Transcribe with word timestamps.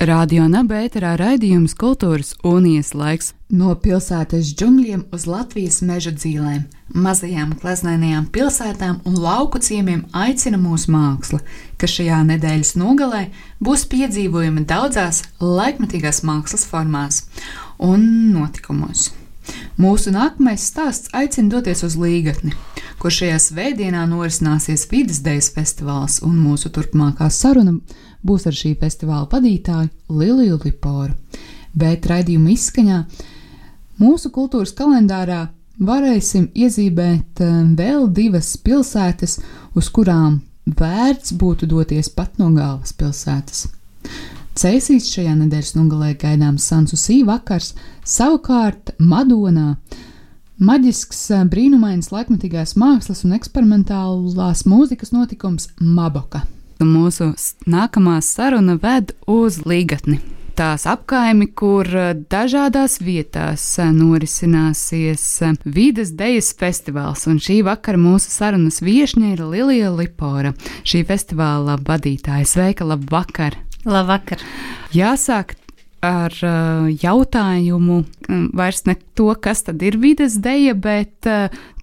Radio 0.00 0.46
Nabērā 0.48 1.10
raidījums 1.20 1.74
Kultūras 1.76 2.30
Unijas 2.48 2.94
laiks. 2.96 3.34
No 3.52 3.74
pilsētas 3.76 4.54
džungļiem 4.56 5.02
uz 5.12 5.26
Latvijas 5.28 5.82
meža 5.84 6.14
dzīvēm, 6.14 6.62
mazajām 7.04 7.50
gleznainajām 7.60 8.30
pilsētām 8.32 9.02
un 9.04 9.18
lauku 9.20 9.60
ciemiem 9.60 10.06
aicina 10.16 10.56
mūsu 10.56 10.94
māksla, 10.94 11.42
kas 11.76 11.98
šajā 11.98 12.22
nedēļas 12.30 12.72
nogalē 12.80 13.26
būs 13.60 13.84
piedzīvojama 13.92 14.64
daudzās 14.72 15.20
laikmetīgās 15.36 16.22
mākslas 16.24 16.64
formās 16.70 17.26
un 17.76 18.32
notikumos. 18.32 19.10
Mūsu 19.76 20.16
nākamais 20.16 20.64
stāsts 20.64 21.12
aicina 21.12 21.58
doties 21.58 21.84
uz 21.84 22.00
Līgatni, 22.00 22.56
kur 23.00 23.12
šajā 23.14 23.38
svētdienā 23.40 24.02
norisināsies 24.10 24.84
Vides 24.90 25.22
Dejas 25.24 25.48
festivāls, 25.54 26.18
un 26.26 26.36
mūsu 26.36 26.68
turpmākā 26.74 27.30
saruna 27.32 27.78
būs 28.26 28.44
ar 28.50 28.56
šī 28.56 28.74
festivāla 28.80 29.28
vadītāju 29.30 30.18
Liliju 30.20 30.60
Liporu. 30.64 31.14
Bet 31.72 32.06
raidījuma 32.10 32.52
izskaņā 32.52 32.98
mūsu 34.02 34.32
kultūras 34.34 34.74
kalendārā 34.76 35.46
varēsim 35.80 36.50
iezīmēt 36.52 37.40
eh, 37.40 37.56
vēl 37.78 38.08
divas 38.12 38.52
pilsētas, 38.60 39.38
uz 39.74 39.88
kurām 39.88 40.42
vērts 40.66 41.32
būtu 41.40 41.70
doties 41.70 42.12
pat 42.12 42.36
no 42.38 42.50
galvaspilsētas. 42.52 43.64
Cēsīs 44.60 45.08
šajā 45.14 45.38
nedēļas 45.38 45.72
nogalē 45.78 46.12
gaidāms 46.20 46.66
Sansusī 46.68 47.22
vakars, 47.24 47.72
savukārt 48.04 48.92
Madonā 48.98 49.76
maģisks, 50.60 51.26
eh, 51.34 51.44
brīnumains 51.50 52.12
laikmatīgās 52.14 52.76
mākslas 52.76 53.24
un 53.24 53.36
eksperimentālās 53.40 54.66
mūzikas 54.68 55.14
notikums 55.16 55.70
Maboka 55.80 56.44
mūsu 56.84 57.32
nākamā 57.68 58.20
saruna 58.24 58.76
ved 58.80 59.14
uz 59.28 59.60
Līgatni. 59.68 60.20
Tās 60.58 60.84
apkaimi, 60.90 61.46
kur 61.56 61.88
eh, 61.88 62.12
dažādās 62.32 62.98
vietās 63.00 63.62
eh, 63.78 63.92
norisināsies 63.96 65.24
vides 65.64 66.12
dejas 66.18 66.50
festivāls, 66.58 67.24
un 67.30 67.40
šī 67.40 67.60
vakara 67.64 68.00
mūsu 68.00 68.32
sarunas 68.32 68.82
viesņa 68.84 69.32
ir 69.34 69.44
Lilija 69.46 69.92
Lipora, 69.94 70.52
šī 70.84 71.04
festivāla 71.08 71.78
vadītāja. 71.80 72.48
Sveika, 72.48 72.88
labvakar! 72.88 73.56
Labvakar! 73.88 74.42
Jāsāk 74.92 75.54
ar 76.04 76.34
jautājumu 77.02 78.02
vairs 78.56 78.84
ne 78.88 78.96
to, 79.18 79.32
kas 79.36 79.66
tad 79.68 79.82
ir 79.84 79.98
vides 80.00 80.38
deja, 80.40 80.74
bet 80.74 81.28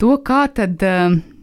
to, 0.02 0.14
kā 0.26 0.46
tad 0.58 0.82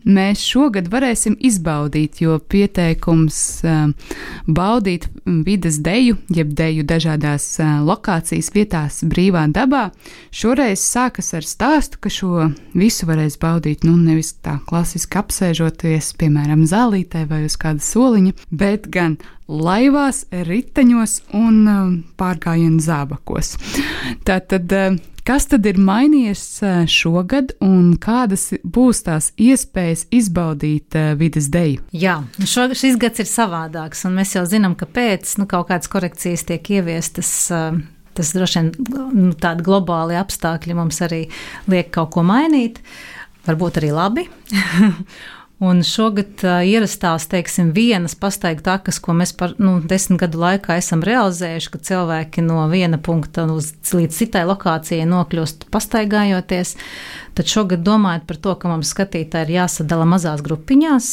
mēs 0.05 0.45
šogad 0.45 0.89
varēsim 0.93 1.37
izbaudīt, 1.41 2.21
jo 2.23 2.37
pieteikums 2.39 3.39
uh, 3.65 4.15
baudīt 4.47 5.09
vidas 5.25 5.81
deju, 5.85 6.19
jeb 6.33 6.53
deju 6.57 6.85
dažādās 6.87 7.47
uh, 7.61 7.81
lokācijas 7.87 8.53
vietās 8.55 9.01
brīvā 9.09 9.47
dabā, 9.53 9.89
šoreiz 10.35 10.85
sākas 10.85 11.33
ar 11.39 11.49
stāstu, 11.49 12.01
ka 12.01 12.13
šo 12.13 12.51
visu 12.77 13.09
varēs 13.09 13.39
baudīt 13.41 13.87
nu 13.89 13.97
nevis 13.97 14.35
tā 14.45 14.59
klasiski 14.69 15.21
apsēžoties, 15.21 16.15
piemēram, 16.21 16.67
zālītē 16.69 17.25
vai 17.31 17.45
uz 17.49 17.57
kāda 17.61 17.85
soliņa, 17.85 18.37
bet 18.53 18.91
gan 18.93 19.19
laivās, 19.49 20.25
riteņos 20.31 21.19
un 21.37 21.59
uh, 21.65 21.91
pārgājienu 22.21 22.81
zābakos. 22.85 23.57
Tātad 24.25 24.73
Kas 25.25 25.47
tad 25.49 25.65
ir 25.65 25.79
mainījies 25.81 26.43
šogad 26.93 27.55
un 27.65 27.95
kādas 27.97 28.51
būs 28.61 28.99
tās 29.07 29.31
iespējas 29.41 30.03
izbaudīt 30.13 30.93
vidas 31.17 31.47
deju? 31.53 31.81
Jā, 31.97 32.19
šo, 32.45 32.67
šis 32.77 32.99
gads 33.01 33.23
ir 33.25 33.31
savādāks, 33.31 34.05
un 34.05 34.19
mēs 34.19 34.35
jau 34.37 34.43
zinām, 34.45 34.75
ka 34.77 34.85
pēc 34.85 35.33
nu, 35.41 35.47
kaut 35.49 35.71
kādas 35.71 35.89
korekcijas 35.89 36.45
tiek 36.51 36.69
ieviestas. 36.77 37.31
Tas 38.15 38.35
droši 38.37 38.61
vien 38.61 38.69
nu, 39.17 39.31
tādi 39.33 39.65
globāli 39.65 40.21
apstākļi 40.21 40.77
mums 40.77 41.01
arī 41.03 41.23
liek 41.73 41.89
kaut 41.97 42.13
ko 42.15 42.23
mainīt, 42.29 42.83
varbūt 43.49 43.81
arī 43.81 43.95
labi. 43.97 44.27
Un 45.63 45.85
šogad 45.87 46.43
uh, 46.43 46.65
ierastās, 46.67 47.29
teiksim, 47.31 47.69
vienas 47.77 48.17
pastaigu 48.19 48.65
takas, 48.67 48.99
ko 48.99 49.15
mēs 49.15 49.31
par 49.39 49.53
nu, 49.63 49.77
desmit 49.87 50.19
gadu 50.25 50.41
laikā 50.43 50.75
esam 50.81 51.05
realizējuši, 51.07 51.71
ka 51.71 51.81
cilvēki 51.89 52.43
no 52.43 52.65
viena 52.73 52.99
punkta 52.99 53.47
uz, 53.55 53.71
līdz 53.95 54.19
citai 54.19 54.43
lokācijai 54.49 55.07
nokļūst 55.07 55.69
pastaigājoties. 55.75 56.75
Tad 57.39 57.53
šogad 57.53 57.85
domājot 57.87 58.27
par 58.27 58.41
to, 58.43 58.57
ka 58.59 58.73
mums 58.73 58.91
skatītāji 58.97 59.47
ir 59.47 59.55
jāsadala 59.61 60.09
mazās 60.11 60.43
grupiņās. 60.43 61.13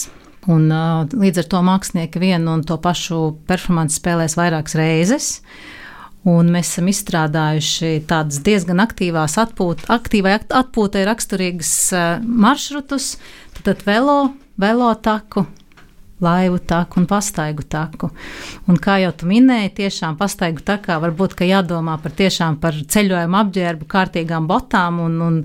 Un, 0.49 0.65
uh, 0.73 1.05
līdz 1.05 1.43
ar 1.43 1.51
to 1.53 1.61
mākslinieki 1.67 2.23
vienu 2.23 2.55
un 2.57 2.65
to 2.65 2.79
pašu 2.81 3.21
performanci 3.45 3.99
spēlēs 4.01 4.39
vairākas 4.41 4.77
reizes. 4.79 5.35
Un 6.29 6.51
mēs 6.53 6.69
esam 6.75 6.89
izstrādājuši 6.91 8.03
tādas 8.09 8.43
diezgan 8.45 8.83
aktīvās 8.83 9.39
atpūt, 9.41 9.87
aktīvai 9.89 10.35
atpūtai 10.37 11.01
raksturīgas 11.07 11.71
uh, 11.97 12.03
maršrutus, 12.21 13.15
Tad 13.63 13.83
velo, 13.85 14.33
velo 14.57 14.93
taku, 14.95 15.45
laivu 16.21 16.57
taku 16.57 16.99
un 16.99 17.05
pastaigu 17.05 17.61
taku. 17.69 18.09
Un 18.65 18.79
kā 18.81 18.95
jau 19.03 19.11
tu 19.13 19.27
minēji, 19.29 19.73
tiešām 19.83 20.17
pastaigu 20.17 20.63
takā 20.65 20.97
varbūt 21.01 21.35
jādomā 21.45 21.99
par 22.01 22.15
tiešām 22.17 22.57
par 22.63 22.73
ceļojumu 22.73 23.37
apģērbu, 23.37 23.85
kārtīgām 23.85 24.47
botām 24.49 24.97
un, 25.03 25.19
un, 25.21 25.37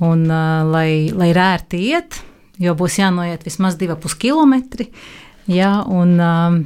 un 0.00 0.24
uh, 0.30 0.62
lai, 0.64 1.12
lai 1.12 1.32
rērti 1.36 1.82
iet, 1.90 2.22
jo 2.56 2.72
būs 2.78 2.96
jānoiet 3.02 3.44
vismaz 3.44 3.76
2,5 3.76 4.16
km. 4.16 4.88
Ja, 5.52 5.82
un, 5.84 6.16
um, 6.22 6.62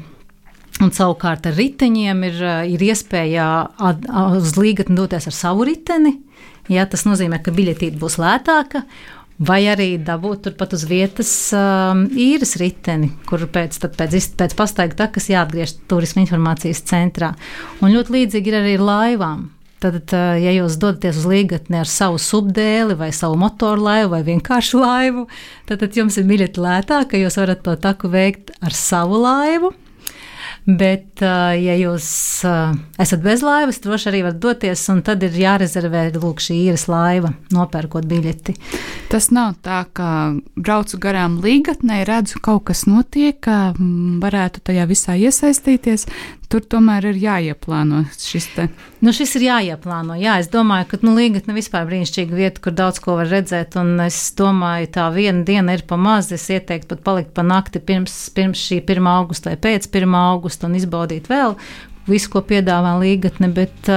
Un 0.84 0.90
savukārt 0.92 1.46
ar 1.48 1.54
riteņiem 1.56 2.24
ir, 2.28 2.40
ir 2.74 2.82
iespēja 2.84 3.46
uz 4.36 4.56
līgatni 4.60 4.98
doties 4.98 5.28
ar 5.30 5.36
savu 5.36 5.64
riteni. 5.64 6.18
Ja, 6.68 6.84
tas 6.90 7.06
nozīmē, 7.06 7.38
ka 7.40 7.54
biļetīte 7.54 7.96
būs 8.00 8.18
lētāka 8.20 8.82
Vai 9.36 9.66
arī 9.68 9.98
dabūt 10.00 10.46
turpat 10.46 10.72
uz 10.72 10.86
vietas 10.88 11.30
um, 11.52 12.06
īres 12.08 12.54
riteni, 12.56 13.10
kur 13.28 13.42
pēc, 13.52 13.76
pēc, 13.84 14.14
pēc 14.32 14.54
pastaiga 14.56 14.96
takas 15.02 15.28
jāatgriež 15.28 15.74
turisma 15.90 16.22
informācijas 16.22 16.80
centrā. 16.88 17.34
Un 17.84 17.92
ļoti 17.92 18.14
līdzīgi 18.14 18.48
ir 18.48 18.56
arī 18.62 18.72
ar 18.78 18.86
laivām. 18.88 19.42
Tad, 19.84 19.98
uh, 20.16 20.38
ja 20.40 20.54
jūs 20.56 20.78
dodaties 20.80 21.20
uz 21.20 21.28
līgatni 21.28 21.82
ar 21.82 21.90
savu 21.90 22.16
subdēli, 22.16 22.96
vai 22.96 23.10
savu 23.12 23.36
motoru 23.42 23.84
laivu, 23.84 24.14
vai 24.14 24.22
vienkāršu 24.24 24.80
laivu, 24.80 25.26
tad, 25.68 25.84
tad 25.84 26.00
jums 26.00 26.16
ir 26.16 26.24
biļete 26.32 26.62
lētāk, 26.64 27.10
ka 27.12 27.20
jūs 27.20 27.36
varat 27.36 27.60
to 27.66 27.76
taku 27.76 28.08
veikt 28.08 28.56
ar 28.64 28.72
savu 28.72 29.20
laivu. 29.20 29.74
Bet, 30.66 31.22
ja 31.22 31.74
jūs 31.78 32.06
esat 32.42 33.20
bez 33.22 33.42
laivas, 33.46 33.78
droši 33.84 34.08
arī 34.10 34.22
varat 34.24 34.40
doties, 34.42 34.80
un 34.90 35.04
tad 35.06 35.22
ir 35.22 35.36
jārezervē 35.38 36.08
lūk, 36.16 36.42
šī 36.42 36.56
īres 36.64 36.88
laiva, 36.90 37.30
nopērkot 37.54 38.08
biļeti. 38.10 38.56
Tas 39.12 39.30
nav 39.30 39.54
tā, 39.62 39.84
ka 39.94 40.08
braucu 40.58 40.98
garām 40.98 41.38
līgatnē, 41.44 42.00
redzu, 42.08 42.42
kaut 42.42 42.64
kas 42.72 42.82
notiek, 42.90 43.38
ka 43.46 43.76
varētu 43.78 44.64
tajā 44.66 44.88
visā 44.90 45.14
iesaistīties. 45.14 46.08
Tur 46.46 46.62
tomēr 46.62 47.08
ir 47.10 47.16
jāieplāno 47.18 48.04
šis 48.14 48.44
te. 48.54 48.68
Nu, 49.02 49.10
šis 49.14 49.32
ir 49.38 49.48
jāieplāno. 49.48 50.14
Jā, 50.20 50.36
es 50.38 50.46
domāju, 50.52 50.86
ka 50.92 51.00
nu, 51.02 51.16
Līgatne 51.16 51.56
vispār 51.56 51.88
brīnišķīga 51.88 52.38
vieta, 52.38 52.62
kur 52.62 52.76
daudz 52.78 53.00
ko 53.02 53.16
var 53.18 53.26
redzēt. 53.32 53.74
Un 53.80 53.98
es 54.04 54.20
domāju, 54.38 54.92
tā 54.94 55.08
viena 55.14 55.42
diena 55.46 55.74
ir 55.74 55.82
pa 55.90 55.98
maz. 55.98 56.30
Es 56.34 56.46
ieteiktu 56.52 56.92
pat 56.94 57.02
palikt 57.08 57.34
pa 57.34 57.42
nakti 57.46 57.82
pirms, 57.82 58.14
pirms 58.36 58.62
šī 58.62 58.78
1. 58.84 59.10
augusta 59.10 59.50
vai 59.50 59.58
pēc 59.66 59.90
1. 59.90 60.18
augusta 60.20 60.70
un 60.70 60.78
izbaudīt 60.78 61.26
vēl 61.32 61.58
visu, 62.06 62.30
ko 62.30 62.44
piedāvā 62.46 62.94
Līgatne. 63.02 63.50
Bet, 63.56 63.90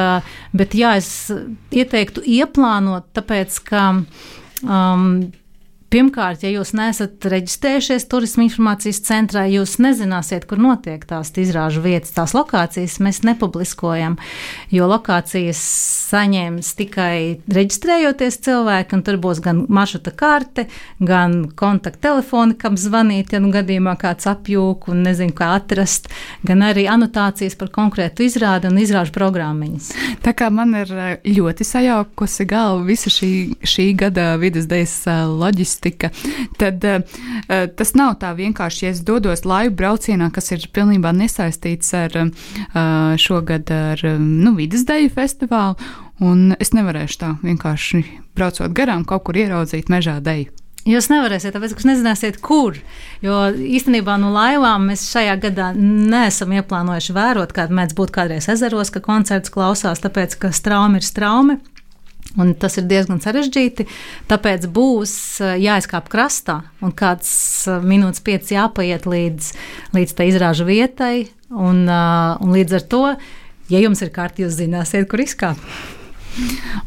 bet 0.57 0.77
jā, 0.77 0.95
es 0.97 1.29
ieteiktu 1.69 2.25
ieplānot, 2.25 3.11
tāpēc 3.17 3.61
ka. 3.69 3.91
Um, 4.65 5.29
Pirmkārt, 5.89 6.43
ja 6.45 6.51
jūs 6.53 6.69
neesat 6.77 7.25
reģistrējušies 7.25 8.03
turisma 8.11 8.43
informācijas 8.45 8.99
centrā, 9.07 9.47
jūs 9.49 9.79
nezināsiet, 9.81 10.43
kur 10.45 10.59
notiek 10.61 11.01
tās 11.09 11.31
izrāžu 11.41 11.81
vietas, 11.81 12.11
tās 12.13 12.35
lokācijas 12.37 12.99
mēs 13.01 13.23
nepubliskojam, 13.25 14.19
jo 14.69 14.85
lokācijas 14.85 15.57
saņems 16.11 16.69
tikai 16.77 17.39
reģistrējoties 17.49 18.37
cilvēki, 18.45 18.99
un 18.99 19.01
tur 19.07 19.17
būs 19.23 19.41
gan 19.41 19.63
maršruta 19.65 20.13
karte, 20.13 20.67
gan 21.01 21.47
kontakttelefoni, 21.57 22.53
kam 22.61 22.77
zvanīt, 22.77 23.33
ja 23.33 23.41
nu 23.41 23.49
gadījumā 23.55 23.97
kāds 23.97 24.29
apjūk 24.29 24.91
un 24.93 25.01
nezinu, 25.09 25.33
kā 25.33 25.55
atrast, 25.57 26.11
gan 26.45 26.61
arī 26.69 26.85
anotācijas 26.85 27.57
par 27.57 27.73
konkrētu 27.73 28.27
izrādi 28.27 28.69
un 28.69 28.77
izrāžu 28.77 29.15
programmiņas. 29.17 29.89
Tā 30.21 30.37
kā 30.37 30.53
man 30.53 30.77
ir 30.83 30.93
ļoti 31.25 31.65
sajaukusi 31.65 32.45
galva 32.53 32.85
visa 32.85 33.09
šī, 33.09 33.33
šī 33.65 33.89
gada 34.05 34.35
vidas 34.37 34.69
dejas 34.69 34.99
loģistika 35.09 35.78
loģistika, 35.79 36.09
tad 36.57 36.83
uh, 36.83 37.01
tas 37.75 37.93
nav 37.95 38.19
tā 38.19 38.33
vienkārši, 38.35 38.85
ja 38.85 38.91
es 38.91 39.01
dodos 39.01 39.45
laivu 39.45 39.75
braucienā, 39.75 40.31
kas 40.31 40.51
ir 40.51 40.69
pilnībā 40.73 41.11
nesaistīts 41.13 41.93
ar 41.93 42.11
uh, 42.17 43.15
šogad 43.17 43.69
ar 43.71 44.03
nu, 44.19 44.55
vidas 44.55 44.85
deju 44.85 45.09
festivālu, 45.09 45.75
un 46.19 46.55
es 46.59 46.73
nevarēšu 46.73 47.19
tā 47.19 47.35
vienkārši 47.43 48.03
braucot 48.35 48.73
garām 48.73 49.05
kaut 49.05 49.23
kur 49.23 49.37
ieraudzīt 49.37 49.89
mežā 49.89 50.19
deju. 50.21 50.51
Jūs 50.87 51.09
nevarēsiet, 51.11 51.51
tāpēc, 51.53 51.73
ka 51.75 51.83
jūs 51.83 51.89
nezināsiet, 51.89 52.37
kur. 52.41 52.77
Jo 53.21 53.49
īstenībā 53.51 54.15
no 54.17 54.31
laivām 54.31 54.87
mēs 54.89 55.03
šajā 55.11 55.35
gadā 55.43 55.73
neesam 55.75 56.55
ieplānojuši 56.55 57.13
vērot, 57.13 57.51
kāda 57.53 57.75
mēdz 57.75 57.97
būt 57.97 58.13
kādreiz 58.15 58.47
ezeros, 58.49 58.89
ka 58.89 59.03
koncerts 59.03 59.51
klausās, 59.53 59.99
tāpēc, 60.01 60.37
ka 60.39 60.53
straumi 60.55 61.01
ir 61.01 61.05
straumi. 61.05 61.59
Un 62.37 62.53
tas 62.53 62.77
ir 62.77 62.85
diezgan 62.85 63.21
sarežģīti. 63.23 63.87
Tāpēc 64.29 64.67
būs 64.73 65.13
eh, 65.41 65.55
jāizkāp 65.63 66.11
krastā 66.13 66.59
un 66.85 66.93
kāds 66.93 67.31
eh, 67.65 67.81
minūtes 67.81 68.21
pieci 68.25 68.53
jāpaiet 68.53 69.09
līdz, 69.09 69.51
līdz 69.97 70.15
tai 70.17 70.29
izrāžu 70.29 70.69
vietai. 70.69 71.29
Un, 71.49 71.87
eh, 71.89 72.45
un 72.45 72.53
līdz 72.53 72.77
ar 72.77 72.87
to, 72.93 73.03
ja 73.73 73.81
jums 73.81 74.05
ir 74.05 74.13
kārta, 74.13 74.45
jūs 74.45 74.59
zināsiet, 74.61 75.09
kur 75.09 75.25
izkāpt. 75.25 75.65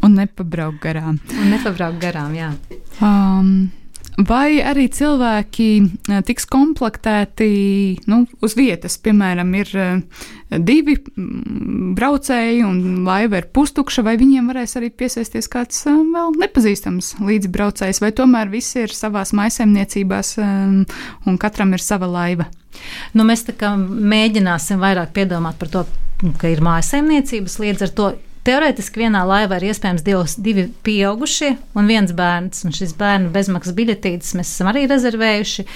Un 0.06 0.14
nepabraukt 0.16 0.78
garām. 0.80 1.18
Un 1.34 1.54
nepabraukt 1.56 1.98
garām, 2.00 2.38
jā. 2.38 2.54
Um. 3.02 3.72
Vai 4.20 4.60
arī 4.60 4.90
cilvēki 4.92 5.66
eh, 5.80 6.18
tiks 6.26 6.44
komplektēti 6.50 7.46
nu, 8.10 8.22
uz 8.44 8.54
vietas? 8.58 8.98
Piemēram, 9.00 9.54
ir 9.56 9.70
eh, 9.72 10.02
divi 10.60 10.98
mm, 10.98 11.94
braucēji 11.96 12.60
un 12.66 13.06
laiva 13.06 13.40
ir 13.40 13.48
pustukša, 13.56 14.04
vai 14.04 14.18
viņiem 14.20 14.50
varēs 14.52 14.76
arī 14.76 14.90
piesaisties 14.92 15.48
kāds 15.52 15.80
eh, 15.88 15.96
vēl 15.96 16.36
nepazīstams 16.42 17.14
līdzbraucējs, 17.24 18.02
vai 18.04 18.12
tomēr 18.18 18.52
visi 18.52 18.82
ir 18.84 18.92
savās 18.92 19.32
maisaimniecībās 19.38 20.34
un 20.42 21.38
katram 21.40 21.72
ir 21.72 21.84
sava 21.84 22.10
laiva? 22.10 22.50
Nu, 23.16 23.24
mēs 23.24 23.46
mēģināsim 23.48 24.80
vairāk 24.82 25.16
piedomāt 25.16 25.56
par 25.60 25.72
to, 25.72 25.86
ka 26.40 26.52
ir 26.52 26.60
mājasemniecības, 26.64 27.58
līdz 27.64 27.88
ar 27.88 27.96
to 27.96 28.12
Teorētiski 28.42 29.04
vienā 29.04 29.22
laivā 29.22 29.60
ir 29.60 29.68
iespējams 29.70 30.02
divs, 30.02 30.34
divi 30.42 30.64
pieaugušie 30.82 31.52
un 31.78 31.90
viens 31.90 32.10
bērns. 32.16 32.64
Un 32.66 32.74
šis 32.74 32.96
bērnu 32.98 33.30
bezmaksas 33.34 33.76
biļetītes 33.76 34.34
mēs 34.38 34.50
esam 34.50 34.72
arī 34.72 34.88
rezervējuši. 34.90 35.66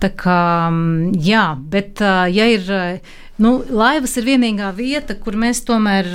Tā 0.00 0.10
kā, 0.16 0.40
mm, 0.70 1.16
jā, 1.26 1.44
bet 1.74 2.00
ja 2.32 2.48
ir, 2.54 2.70
nu, 3.42 3.58
laivas 3.68 4.16
ir 4.16 4.30
vienīgā 4.30 4.72
vieta, 4.78 5.18
kur 5.20 5.36
mēs 5.36 5.60
tomēr, 5.68 6.08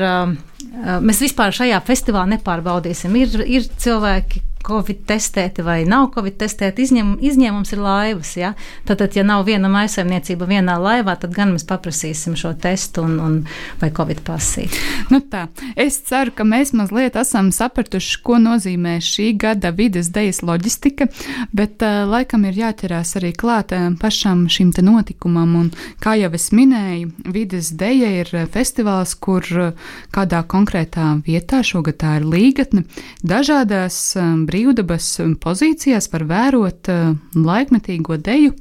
mēs 1.06 1.21
vispār 1.21 1.53
šajā 1.53 1.81
festivālā 1.86 2.33
nepārbaudīsim. 2.33 3.21
Ir, 3.21 3.45
ir 3.45 3.69
cilvēki, 3.86 4.42
Covid 4.65 5.03
testēti 5.09 5.63
vai 5.65 5.81
nav 5.89 6.09
Covid 6.15 6.37
testēti, 6.41 6.85
izņem, 6.85 7.13
izņēmums 7.23 7.73
ir 7.75 7.81
laivas. 7.81 8.33
Ja? 8.37 8.53
Tātad, 8.87 9.15
ja 9.17 9.23
nav 9.27 9.45
viena 9.47 9.69
maisaimniecība 9.71 10.47
vienā 10.49 10.77
laivā, 10.81 11.15
tad 11.19 11.33
gan 11.35 11.53
mēs 11.55 11.65
paprasīsim 11.69 12.37
šo 12.39 12.53
testu 12.61 13.05
un, 13.05 13.17
un 13.21 13.37
vai 13.81 13.91
Covid 13.95 14.23
pasīt. 14.27 14.77
Nu 15.11 15.21
tā, 15.31 15.47
es 15.75 15.97
ceru, 16.07 16.33
ka 16.35 16.45
mēs 16.47 16.73
mazliet 16.77 17.17
esam 17.19 17.51
sapratuši, 17.55 18.19
ko 18.25 18.37
nozīmē 18.41 18.97
šī 19.03 19.31
gada 19.41 19.73
vides 19.75 20.11
dejas 20.13 20.41
loģistika, 20.45 21.09
bet 21.55 21.83
uh, 21.85 22.03
laikam 22.09 22.45
ir 22.49 22.59
jāķerās 22.61 23.15
arī 23.19 23.33
klāt 23.37 23.73
uh, 23.75 23.89
pašam 24.01 24.45
šim 24.51 24.71
te 24.75 24.85
notikumam. 24.85 25.57
Un, 25.59 25.71
kā 26.03 26.15
jau 26.19 26.31
es 26.37 26.49
minēju, 26.55 27.11
vides 27.33 27.73
deja 27.77 28.11
ir 28.21 28.31
festivāls, 28.53 29.15
kur 29.19 29.47
uh, 29.57 29.91
kādā 30.13 30.43
konkrētā 30.47 31.13
vietā, 31.25 31.61
šogad 31.65 31.99
tā 32.01 32.17
ir 32.19 32.27
līgatne, 32.31 32.85
dažādās 33.27 33.99
um, 34.19 34.45
brīvdabas 34.51 35.07
pozīcijās 35.42 36.12
var 36.12 36.27
vērot 36.30 36.92
uh, 36.92 37.15
laikmetīgo 37.39 38.19
deju. 38.21 38.53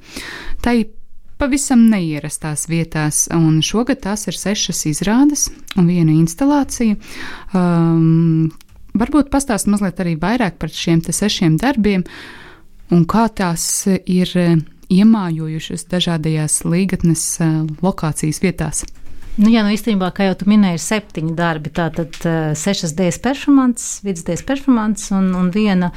Tai 0.62 0.76
pavisam 1.40 1.86
neierastās 1.90 2.66
vietās, 2.70 3.24
un 3.32 3.62
šogad 3.64 4.02
tās 4.04 4.26
ir 4.28 4.36
sešas 4.36 4.84
izrādes 4.90 5.48
un 5.80 5.88
viena 5.88 6.12
instalācija. 6.12 6.98
Um, 7.56 8.50
varbūt 8.98 9.32
pastāst 9.32 9.70
mazliet 9.70 10.02
arī 10.02 10.16
vairāk 10.20 10.60
par 10.60 10.72
šiem 10.74 11.02
sešiem 11.06 11.56
darbiem 11.60 12.04
un 12.92 13.06
kā 13.08 13.28
tās 13.32 13.64
ir 13.88 14.34
iemājojušas 14.90 15.86
dažādajās 15.90 16.62
līgatnes 16.66 17.26
uh, 17.40 17.60
lokācijas 17.84 18.42
vietās. 18.44 18.84
Nu, 19.38 19.46
jā, 19.46 19.62
nu 19.62 19.70
īstenībā, 19.70 20.08
kā 20.14 20.26
jau 20.26 20.34
tu 20.40 20.48
minēji, 20.50 20.76
ir 20.76 20.82
septiņi 20.82 21.36
darbi. 21.38 21.70
Tātad 21.74 22.16
uh, 22.26 22.50
sešas 22.58 22.96
dienas 22.98 23.20
performances, 23.22 24.00
vidusdienas 24.02 24.42
performances 24.46 25.12
un, 25.14 25.30
un 25.38 25.52
viena 25.54 25.92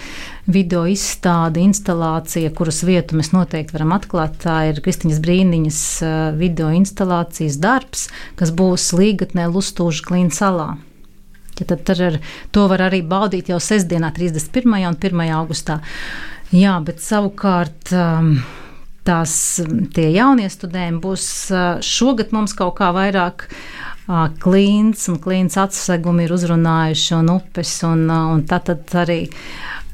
video 0.46 0.84
izstāde, 0.90 1.64
instalācija, 1.66 2.54
kuras 2.54 2.84
vietu 2.86 3.18
mēs 3.18 3.34
noteikti 3.34 3.74
varam 3.76 3.96
atklāt. 3.98 4.38
Tā 4.46 4.60
ir 4.70 4.84
Kristiņas 4.86 5.22
Brīniņas 5.26 5.82
uh, 6.06 6.16
video 6.38 6.70
instalācijas 6.78 7.58
darbs, 7.64 8.08
kas 8.40 8.54
būs 8.54 8.92
līgatnē 9.00 9.50
Lustūža 9.50 10.06
Klīna 10.08 10.34
salā. 10.34 10.70
Ja 11.60 11.70
tad 11.70 11.90
ar, 11.94 12.20
to 12.54 12.68
var 12.70 12.86
arī 12.88 13.02
baudīt 13.06 13.50
jau 13.50 13.60
sestdienā, 13.62 14.14
31. 14.14 14.78
un 14.90 14.98
1. 14.98 15.26
augustā. 15.38 15.82
Jā, 16.54 16.78
bet 16.86 17.02
savukārt. 17.02 17.90
Um, 17.98 18.38
tās 19.08 19.34
tie 19.96 20.10
jaunie 20.14 20.50
studenti 20.52 21.02
būs 21.04 21.26
šogad 21.84 22.34
mums 22.36 22.56
kaut 22.58 22.78
kā 22.80 22.92
vairāk. 22.96 23.48
Klīns 24.44 25.06
un 25.08 25.20
klīns 25.24 25.56
atsegumi 25.56 26.26
ir 26.26 26.34
uzrunājuši 26.36 27.14
un 27.22 27.30
upes, 27.38 27.78
un, 27.88 28.02
un 28.12 28.42
tad, 28.50 28.68
tad 28.68 28.96
arī 29.00 29.22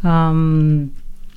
um, 0.02 0.90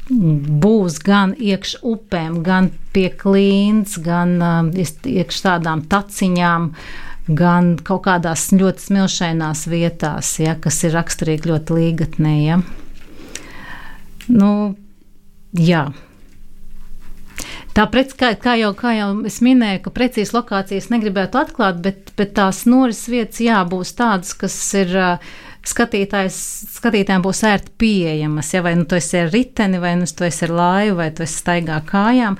būs 0.08 0.96
gan 1.04 1.34
iekš 1.36 1.74
upēm, 1.84 2.40
gan 2.46 2.70
pie 2.92 3.10
klīns, 3.12 3.98
gan 4.02 4.34
um, 4.40 4.70
iekš 4.72 5.42
tādām 5.44 5.84
taciņām, 5.88 6.70
gan 7.28 7.74
kaut 7.84 8.06
kādās 8.08 8.48
ļoti 8.56 8.86
smilšainās 8.88 9.66
vietās, 9.70 10.32
ja, 10.42 10.56
kas 10.56 10.80
ir 10.84 10.96
raksturīgi 10.96 11.52
ļoti 11.52 11.76
līgatnē. 11.76 12.34
Ja. 12.42 12.58
Nu, 14.32 14.52
jā. 15.52 15.90
Tāpēc, 17.76 18.12
kā, 18.20 18.32
kā, 18.40 18.56
jau, 18.61 18.73
kā 18.76 18.93
jau 18.99 19.08
es 19.29 19.38
minēju, 19.44 19.81
ka 19.87 19.93
precīzi 19.94 20.34
lokācijas 20.37 20.91
negribētu 20.93 21.41
atklāt, 21.41 21.79
bet, 21.84 22.12
bet 22.19 22.34
tās 22.36 22.65
norises 22.69 23.08
vietas 23.12 23.41
jābūs 23.44 23.94
tādas, 23.98 24.36
kas 24.39 24.58
ir. 24.79 24.94
Skatītājiem 25.62 27.22
būs 27.22 27.44
ērti 27.46 27.70
pieejamas, 27.79 28.48
ja 28.51 28.65
vai 28.67 28.72
nu 28.74 28.82
tu 28.91 28.96
esi 28.98 29.20
ar 29.20 29.29
riteni, 29.31 29.79
vai 29.79 29.93
nu 29.94 30.08
tu 30.10 30.27
esi 30.27 30.43
ar 30.48 30.55
laivu, 30.58 30.96
vai 30.98 31.06
tu 31.15 31.22
esi 31.22 31.36
staigā 31.39 31.77
kājām. 31.86 32.34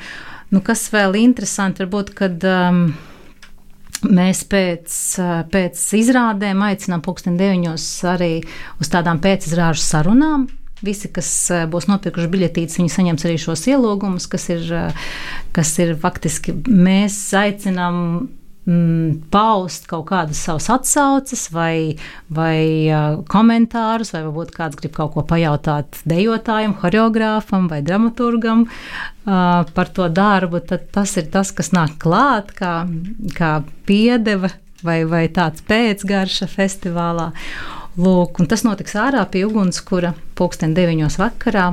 Nu, 0.51 0.59
kas 0.67 0.89
vēl 0.91 1.15
interesanti, 1.21 1.85
varbūt, 1.85 2.11
kad 2.19 2.43
um, 2.51 2.81
mēs 4.11 4.43
pēc, 4.51 4.97
pēc 5.55 5.85
izrādēm 6.01 6.65
aicinām 6.67 7.05
pulksten 7.05 7.39
deviņos 7.39 7.87
arī 8.11 8.33
uz 8.83 8.91
tādām 8.91 9.23
pēcizrāžu 9.23 9.85
sarunām, 9.85 10.49
Visi, 10.83 11.11
kas 11.15 11.31
eh, 11.55 11.65
būs 11.71 11.89
nopirkuši 11.91 12.31
biļetītes, 12.33 12.79
viņi 12.81 12.93
saņems 12.93 13.27
arī 13.29 13.39
šos 13.41 13.67
ielūgumus, 13.71 14.29
kas 14.31 14.49
ir, 14.51 14.63
eh, 14.75 15.11
kas 15.55 15.75
ir 15.83 15.95
faktiski 16.03 16.55
mēs 16.67 17.19
aicinām 17.39 17.99
mm, 18.67 19.29
paust 19.31 19.87
kaut 19.91 20.09
kādas 20.11 20.41
savas 20.43 20.67
atsauces, 20.75 21.45
vai, 21.55 21.99
vai 22.35 22.91
uh, 22.91 23.21
komentārus, 23.31 24.11
vai 24.15 24.25
varbūt 24.27 24.51
kāds 24.57 24.79
grib 24.81 24.95
kaut 24.97 25.15
ko 25.15 25.25
pajautāt 25.27 26.03
dejotājam, 26.09 26.75
choreogrāfam 26.79 27.71
vai 27.71 27.83
dramaturgam 27.87 28.67
par 29.23 29.91
to 29.95 30.09
darbu, 30.11 30.59
tad 30.67 30.89
tas 30.95 31.13
ir 31.21 31.29
tas, 31.31 31.53
kas 31.55 31.71
nāk 31.71 31.95
klāt 32.03 32.51
kā, 32.59 32.73
kā 33.37 33.53
piedeva 33.87 34.51
vai, 34.83 35.03
vai 35.07 35.27
tāds 35.31 35.63
pēcgarša 35.69 36.49
festivālā. 36.51 37.31
Lūk, 38.01 38.41
tas 38.49 38.65
notiks 38.65 38.95
ārā 38.97 39.23
pie 39.29 39.45
ugunskura 39.45 40.15
pulksten 40.39 40.73
deviņos 40.77 41.19
vakarā. 41.21 41.73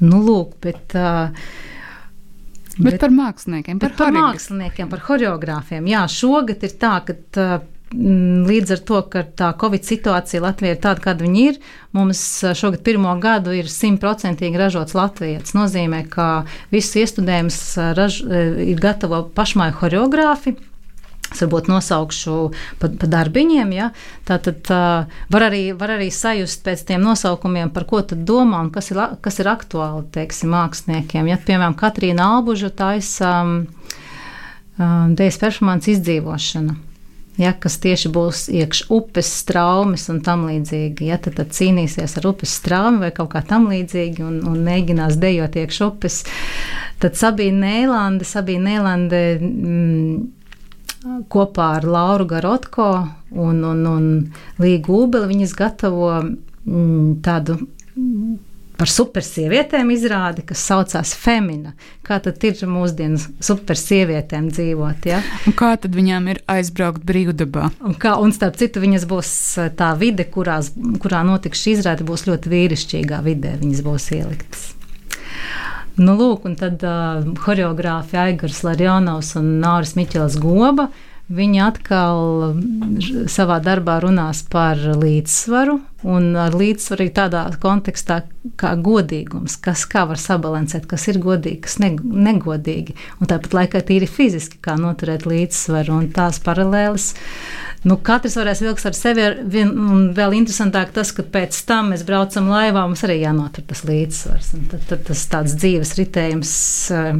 Nu, 0.00 0.20
lūk, 0.24 0.56
bet, 0.64 0.96
uh, 0.96 1.32
Bet, 2.76 2.92
bet 2.92 3.00
par 3.06 3.12
māksliniekiem, 3.12 3.78
par, 3.80 3.94
par 3.96 4.12
māksliniekiem, 4.12 4.88
par 4.92 5.00
choreogrāfiem. 5.00 5.86
Jā, 5.88 6.02
šogad 6.12 6.64
ir 6.66 6.74
tā, 6.76 6.98
ka 7.08 7.14
uh, 7.16 7.54
līdz 7.94 8.72
ar 8.74 8.80
to, 8.88 9.00
ka 9.10 9.22
tā 9.38 9.52
Covid 9.60 9.86
situācija 9.86 10.42
Latvijā 10.42 10.74
ir 10.74 10.80
tāda, 10.82 11.02
kāda 11.04 11.24
viņa 11.24 11.42
ir, 11.48 11.58
mums 11.96 12.20
šogad 12.58 12.82
pirmo 12.86 13.12
gadu 13.22 13.54
ir 13.54 13.70
simtprocentīgi 13.70 14.58
ražots 14.58 14.96
Latvijā. 14.98 15.40
Tas 15.44 15.54
nozīmē, 15.56 16.02
ka 16.10 16.44
visus 16.74 16.98
iestudējumus 17.04 17.60
ir 18.66 18.82
gatavo 18.82 19.22
pašmāju 19.36 19.78
horeogrāfi. 19.80 20.56
Es 21.32 21.42
varbūt 21.42 21.68
nosaukšu 21.70 22.36
pa, 22.80 22.90
pa 22.90 23.10
darbiņiem. 23.10 23.72
Ja? 23.76 23.90
Tā 24.28 24.38
tad 24.42 24.70
uh, 24.72 25.18
var, 25.32 25.46
arī, 25.48 25.62
var 25.78 25.96
arī 25.96 26.08
sajust 26.14 26.62
pēc 26.66 26.86
tiem 26.88 27.04
nosaukumiem, 27.04 27.72
par 27.74 27.88
ko 27.90 28.02
tad 28.06 28.24
domā 28.28 28.62
un 28.64 28.72
kas 28.74 28.92
ir, 28.94 29.02
kas 29.24 29.40
ir 29.42 29.50
aktuāli 29.50 30.06
teiksim, 30.14 30.52
māksliniekiem. 30.54 31.30
Ja? 31.32 31.38
Piemēram, 31.42 31.76
Katrīna 31.78 32.30
Albuža 32.36 32.72
taisa 32.76 33.38
um, 33.42 33.56
um, 34.78 35.16
dēļas 35.18 35.40
performāns 35.42 35.90
izdzīvošana. 35.96 36.82
Ja, 37.36 37.50
kas 37.52 37.74
tieši 37.82 38.08
būs 38.14 38.46
iekš 38.48 38.86
upes 38.96 39.28
straumes 39.42 40.06
un 40.08 40.22
tam 40.24 40.46
līdzīgi. 40.48 41.10
Ja, 41.10 41.18
tad, 41.20 41.36
tad 41.36 41.52
cīnīsies 41.52 42.16
ar 42.16 42.30
upes 42.30 42.54
straumi 42.62 43.02
vai 43.04 43.10
kaut 43.12 43.34
kā 43.34 43.42
tam 43.44 43.68
līdzīgi 43.68 44.24
un, 44.24 44.38
un 44.48 44.62
mēģinās 44.64 45.18
dejot 45.20 45.58
iekš 45.60 45.82
upes. 45.84 46.22
Tad 47.02 47.18
Sabīna 47.20 47.60
Nēlande, 47.66 48.24
Sabīna 48.24 48.70
Nēlande 48.70 49.20
mm, 49.36 50.16
kopā 51.32 51.70
ar 51.78 51.86
Lauru 51.88 52.26
Garotko 52.30 52.90
un, 53.30 53.62
un, 53.64 53.86
un 53.90 54.10
Līgu 54.62 55.04
Ubeli 55.04 55.32
viņas 55.34 55.54
gatavo 55.58 56.10
mm, 56.20 57.16
tādu 57.24 57.58
par 58.76 58.90
supersievietēm 58.92 59.90
izrādi, 59.94 60.44
kas 60.46 60.60
saucās 60.68 61.14
Femina. 61.16 61.72
Kā 62.06 62.18
tad 62.22 62.42
ir 62.44 62.60
mūsdienu 62.68 63.18
supersievietēm 63.44 64.50
dzīvot? 64.52 65.08
Ja? 65.08 65.22
Un 65.48 65.56
kā 65.56 65.72
tad 65.80 65.96
viņām 65.96 66.30
ir 66.32 66.42
aizbraukt 66.52 67.04
brīvdabā? 67.08 67.70
Un, 67.80 67.96
kā, 68.00 68.16
un 68.20 68.34
starp 68.36 68.60
citu, 68.60 68.84
viņas 68.84 69.08
būs 69.08 69.32
eh, 69.62 69.72
tā 69.76 69.94
vide, 69.98 70.28
kurās, 70.28 70.74
kurā 71.02 71.24
notiks 71.26 71.64
šī 71.64 71.78
izrāde, 71.78 72.06
būs 72.06 72.28
ļoti 72.28 72.52
vīrišķīgā 72.52 73.22
vidē, 73.26 73.56
viņas 73.62 73.84
būs 73.86 74.10
ieliktas. 74.18 74.75
Nu, 75.96 76.12
lūk, 76.12 76.44
un 76.44 76.56
tad 76.60 76.82
uh, 76.84 77.24
choreogrāfi 77.40 78.18
Aigars 78.20 78.60
Larionovs 78.66 79.32
un 79.40 79.54
Nāris 79.62 79.94
Miķels 79.96 80.36
Goba. 80.42 80.90
Viņi 81.26 81.58
atkal 81.58 82.52
savā 83.32 83.56
darbā 83.58 83.96
runās 84.04 84.44
par 84.46 84.78
līdzsvaru, 84.78 85.72
un 86.06 86.28
ar 86.38 86.54
līdzsvaru 86.54 87.02
arī 87.02 87.10
tādā 87.16 87.40
kontekstā 87.58 88.20
kā 88.60 88.76
godīgums, 88.78 89.56
kas 89.58 89.82
kā 89.90 90.04
var 90.06 90.20
sabalansēt, 90.22 90.86
kas 90.86 91.08
ir 91.10 91.18
godīgi, 91.24 91.64
kas 91.64 91.80
ne, 91.82 91.96
negodīgi, 91.98 92.94
un 93.18 93.32
tāpat 93.32 93.58
laikā 93.58 93.82
tīri 93.88 94.06
fiziski, 94.06 94.60
kā 94.62 94.76
noturēt 94.78 95.26
līdzsvaru 95.26 95.96
un 95.96 96.06
tās 96.14 96.38
paralēles. 96.46 97.08
Nu, 97.86 97.98
katrs 98.02 98.34
varēs 98.34 98.64
vilkt 98.64 98.86
ar 98.88 98.96
sevi, 98.98 99.28
vien, 99.52 99.70
un 99.70 100.08
vēl 100.16 100.34
interesantāk 100.40 100.90
tas, 100.96 101.12
ka 101.14 101.22
pēc 101.22 101.60
tam 101.68 101.92
mēs 101.92 102.02
braucam 102.08 102.50
laivā, 102.50 102.82
mums 102.82 103.04
arī 103.06 103.20
jānotur 103.20 103.62
tas 103.68 103.84
līdzsvars, 103.86 104.50
tad, 104.72 104.82
tad 104.90 105.06
tas 105.06 105.22
tāds 105.30 105.54
dzīves 105.60 105.94
ritējums 106.00 106.56
uh, 106.96 107.12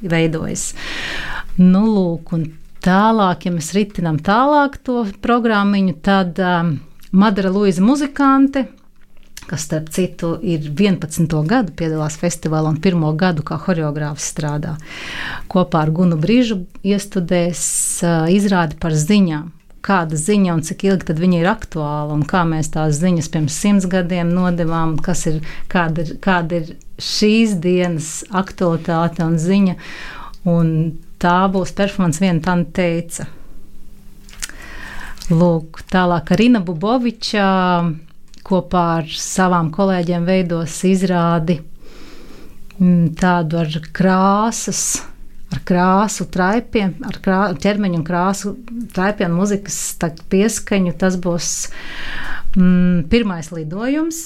veidojas. 0.00 0.70
Nu, 1.60 1.84
lūk, 1.84 2.32
Tālāk, 2.82 3.44
ja 3.46 3.52
mēs 3.54 3.68
ritinām 3.76 4.16
tālāk 4.26 4.80
to 4.82 5.04
programmu, 5.22 5.84
tad 6.02 6.38
um, 6.42 6.72
Madara 7.14 7.52
Luisa 7.54 7.78
muzikante, 7.84 8.64
kas, 9.46 9.68
starp 9.68 9.92
citu, 9.94 10.32
ir 10.42 10.66
11. 10.66 11.30
gadu 11.46 11.76
piedalās 11.78 12.16
festivālā 12.18 12.72
un 12.72 12.80
pirmo 12.82 13.12
gadu 13.14 13.44
kā 13.46 13.60
choreogrāfs 13.62 14.26
strādā. 14.34 14.74
Kopā 15.52 15.84
ar 15.84 15.94
Gunu 15.94 16.18
Brīžu 16.18 16.64
iestudēs 16.82 17.62
uh, 18.02 18.26
izrādi 18.34 18.80
par 18.82 18.98
ziņām. 18.98 19.52
Kāda 19.82 20.18
ziņa 20.18 20.54
un 20.54 20.62
cik 20.62 20.84
ilgi 20.86 21.16
viņa 21.18 21.40
ir 21.40 21.48
aktuāla, 21.50 22.14
un 22.14 22.22
kā 22.28 22.44
mēs 22.46 22.70
tās 22.74 23.00
ziņas 23.02 23.28
pirms 23.34 23.56
simts 23.64 23.88
gadiem 23.90 24.30
nodevām, 24.30 24.94
kas 25.02 25.26
ir, 25.26 25.40
kāda 25.72 26.04
ir, 26.04 26.12
kāda 26.22 26.60
ir 26.60 26.74
šīs 27.02 27.56
dienas 27.62 28.12
aktualitāte 28.30 29.26
un 29.26 29.38
ziņa. 29.42 29.74
Un 30.52 30.70
tā 31.22 31.36
būs 31.50 31.74
performance, 31.78 32.22
viena 32.22 32.42
tā 32.42 32.56
teica. 32.74 33.26
Lūk, 35.32 35.84
tālāk 35.90 36.32
Arina 36.34 36.60
Buboviča 36.62 37.44
kopā 38.46 38.86
ar 38.98 39.12
savām 39.16 39.70
kolēģiem 39.74 40.26
veidos 40.26 40.74
izrādi 40.88 41.60
mm, 42.78 43.14
tādu 43.18 43.60
ar 43.62 43.78
krāsas, 43.94 44.82
ar 45.52 45.62
krāsu 45.68 46.26
traipiem, 46.32 46.94
ar 47.08 47.18
krā, 47.24 47.40
ķermeņu 47.62 48.00
un 48.00 48.06
krāsu 48.06 48.54
traipiem, 48.94 49.34
muzikas 49.36 49.78
pieskaņu. 50.32 50.94
Tas 51.00 51.18
būs 51.20 51.48
mm, 52.56 53.08
pirmais 53.12 53.52
lidojums, 53.54 54.22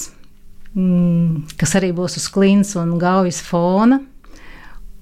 mm, 0.75 1.56
kas 1.61 1.75
arī 1.80 1.92
būs 1.97 2.21
uz 2.21 2.28
klīnas 2.33 2.76
un 2.80 2.95
gaujas 3.02 3.42
fona. 3.45 4.02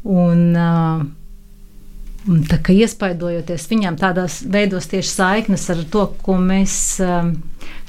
Un, 0.05 0.49
uh, 0.53 1.05
Tā 2.25 2.57
kā 2.65 2.73
iespaidojoties 2.73 3.67
viņam, 3.69 3.99
tādās 4.01 4.39
veidos 4.49 4.87
tieši 4.89 5.11
saiknes 5.11 5.67
ar 5.75 5.83
to, 5.93 6.07
ko 6.25 6.39
mēs, 6.41 6.77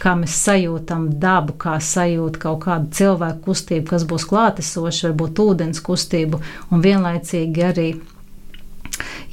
kā 0.01 0.15
mēs 0.19 0.33
sajūtam 0.43 1.05
dabu, 1.23 1.55
kā 1.55 1.77
sajūt 1.79 2.35
kaut 2.41 2.65
kādu 2.65 2.91
cilvēku 2.97 3.45
kustību, 3.45 3.85
kas 3.93 4.03
būs 4.09 4.27
klātesoša, 4.27 5.07
varbūt 5.07 5.39
ūdens 5.39 5.79
kustību, 5.85 6.41
un 6.67 6.83
vienlaicīgi 6.83 7.63
arī 7.63 7.87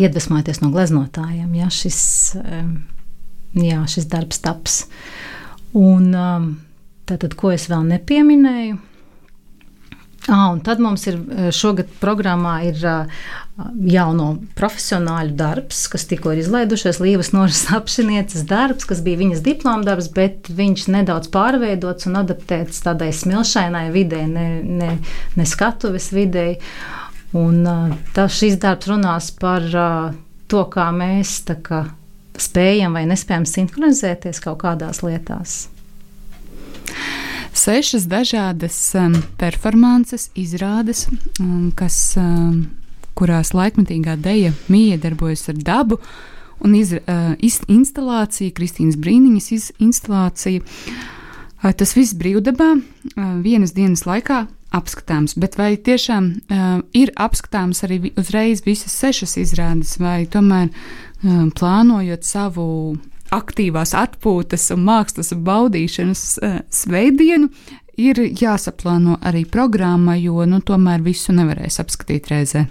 iedvesmojoties 0.02 0.62
no 0.62 0.71
gleznotājiem, 0.75 1.50
ja 1.59 1.69
šis, 1.73 2.00
jā, 3.59 3.83
šis 3.88 4.09
darbs 4.12 4.42
taps. 4.45 4.78
Un 5.78 6.11
tātad, 7.09 7.37
ko 7.38 7.52
es 7.54 7.69
vēl 7.71 7.87
nepieminēju? 7.95 8.81
Ah, 10.31 10.52
un 10.52 10.61
tad 10.62 10.78
mums 10.78 11.02
ir 11.11 11.16
eh, 11.19 11.49
šogad 11.50 11.88
programmā 11.99 12.61
ir 12.69 12.78
eh, 12.87 13.23
jauno 13.90 14.28
profesionāļu 14.54 15.35
darbs, 15.35 15.81
kas 15.90 16.07
tikko 16.07 16.31
ir 16.31 16.45
izlaidušies. 16.45 17.00
Līvas 17.02 17.33
Noras 17.35 17.64
apšinieces 17.75 18.47
darbs, 18.47 18.87
kas 18.87 19.02
bija 19.02 19.19
viņas 19.19 19.42
diploma 19.42 19.83
darbs, 19.88 20.12
bet 20.14 20.47
viņš 20.47 20.87
nedaudz 20.95 21.31
pārveidots 21.35 22.07
un 22.07 22.21
adaptēts 22.23 22.85
tādai 22.87 23.11
smilšainai 23.19 23.88
videi, 23.95 24.28
ne, 24.31 24.47
ne, 24.62 24.92
ne 25.35 25.49
skatuves 25.49 26.12
videi. 26.14 26.61
Un 27.38 27.62
tas 28.12 28.36
šis 28.36 28.58
darbs 28.60 28.90
runās 28.90 29.30
par 29.40 29.64
to, 30.52 30.64
kā 30.68 30.90
mēs 30.92 31.38
kā, 31.64 31.86
spējam 32.36 32.98
vai 32.98 33.06
nespējam 33.08 33.48
sinhronizēties 33.48 34.42
kaut 34.44 34.60
kādās 34.66 35.00
lietās 35.06 35.62
sešas 37.62 38.06
dažādas 38.10 38.76
performances, 39.40 40.30
izrādes, 40.38 41.06
kas, 41.78 41.98
kurās 43.18 43.52
laikmetīgā 43.54 44.16
deja 44.20 44.52
mīja 44.72 44.98
darbojas 45.02 45.48
ar 45.52 45.60
dabu. 45.60 46.00
Un 46.62 46.76
iz, 46.78 46.92
uh, 46.94 47.32
iz, 47.42 47.56
instalācija, 47.66 48.52
Kristīnas 48.54 48.94
Brīniņas 49.02 49.48
iz, 49.50 49.64
instalācija, 49.82 50.62
uh, 50.62 51.72
tas 51.74 51.96
viss 51.96 52.14
brīvdabā, 52.14 52.68
uh, 52.78 53.32
vienas 53.42 53.74
dienas 53.74 54.04
laikā 54.06 54.44
apskatāms. 54.75 55.37
Bet 55.38 55.57
vai 55.61 55.75
tiešām 55.76 56.29
uh, 56.33 56.75
ir 56.97 57.12
apskatāms 57.21 57.85
arī 57.87 58.12
uzreiz 58.19 58.64
visas 58.67 58.95
sešas 58.97 59.37
izrādes, 59.43 59.97
vai 60.02 60.25
tomēr 60.31 60.71
uh, 60.73 61.47
plānojot 61.57 62.26
savu 62.26 62.67
aktīvās 63.33 63.95
atpūtas 63.97 64.69
un 64.75 64.85
mākslas 64.88 65.33
baudīšanas 65.37 66.25
uh, 66.43 66.59
sveidienu, 66.73 67.49
ir 68.00 68.19
jāsaplāno 68.41 69.19
arī 69.25 69.45
programma, 69.49 70.17
jo 70.17 70.45
nu, 70.49 70.61
tomēr 70.64 71.05
visu 71.05 71.35
nevarēs 71.37 71.81
apskatīt 71.83 72.31
reizē. 72.33 72.67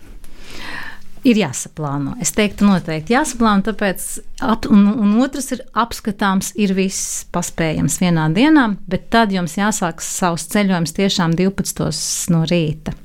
Ir 1.21 1.37
jāsaplāno. 1.37 2.15
Es 2.23 2.31
teiktu, 2.33 2.65
noteikti 2.65 3.13
jāsaplāno, 3.13 3.61
tāpēc, 3.67 4.05
ap, 4.41 4.65
un, 4.73 4.87
un 5.03 5.11
otrs 5.21 5.51
ir 5.53 5.61
apskatāms, 5.77 6.49
ir 6.57 6.73
viss 6.73 7.27
paspējams 7.33 7.99
vienā 8.01 8.25
dienā, 8.33 8.71
bet 8.89 9.11
tad 9.13 9.35
jums 9.35 9.53
jāsāk 9.59 10.01
savs 10.01 10.47
ceļojums 10.49 10.97
tiešām 10.97 11.37
12 11.37 12.33
no 12.33 12.41
rīta. 12.49 12.95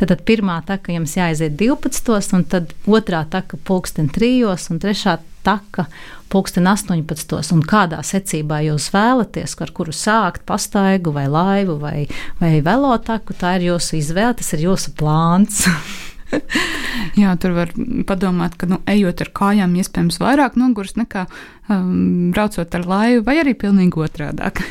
Tad, 0.00 0.16
pirmā 0.26 0.58
taka 0.66 0.96
jums 0.96 1.14
jāaiziet 1.14 1.54
12, 1.60 2.34
un 2.34 2.42
tad 2.50 2.72
otrā 2.90 3.22
taka 3.30 3.58
pulksten 3.68 4.10
3, 4.10 4.32
un 4.72 4.82
trešā 4.82 5.20
taka 5.46 5.86
pulksten 6.32 6.66
18. 6.66 7.52
un 7.54 7.62
kādā 7.66 8.00
secībā 8.06 8.62
jūs 8.66 8.88
vēlaties, 8.94 9.54
ar 9.62 9.72
kuru 9.74 9.94
sākt 9.94 10.46
pastaigu 10.48 11.14
vai 11.14 11.28
laivu 11.30 11.78
vai, 11.82 12.06
vai 12.40 12.56
velotaku, 12.64 13.36
tā 13.38 13.58
ir 13.60 13.68
jūsu 13.72 14.00
izvēle, 14.00 14.34
tas 14.40 14.54
ir 14.56 14.66
jūsu 14.66 14.96
plāns. 14.98 15.66
Jā, 17.22 17.34
tur 17.40 17.56
var 17.56 17.72
padomāt, 18.08 18.56
ka 18.60 18.68
nu, 18.70 18.80
ejot 18.88 19.24
ar 19.24 19.32
kājām, 19.36 19.74
iespējams, 19.80 20.20
vairāk 20.22 20.56
nogurst 20.60 20.98
nekā 21.00 21.26
um, 21.68 22.30
braucot 22.34 22.78
ar 22.78 22.88
laivu, 22.88 23.26
vai 23.28 23.38
arī 23.42 23.56
pilnīgi 23.58 24.06
otrādi. 24.06 24.52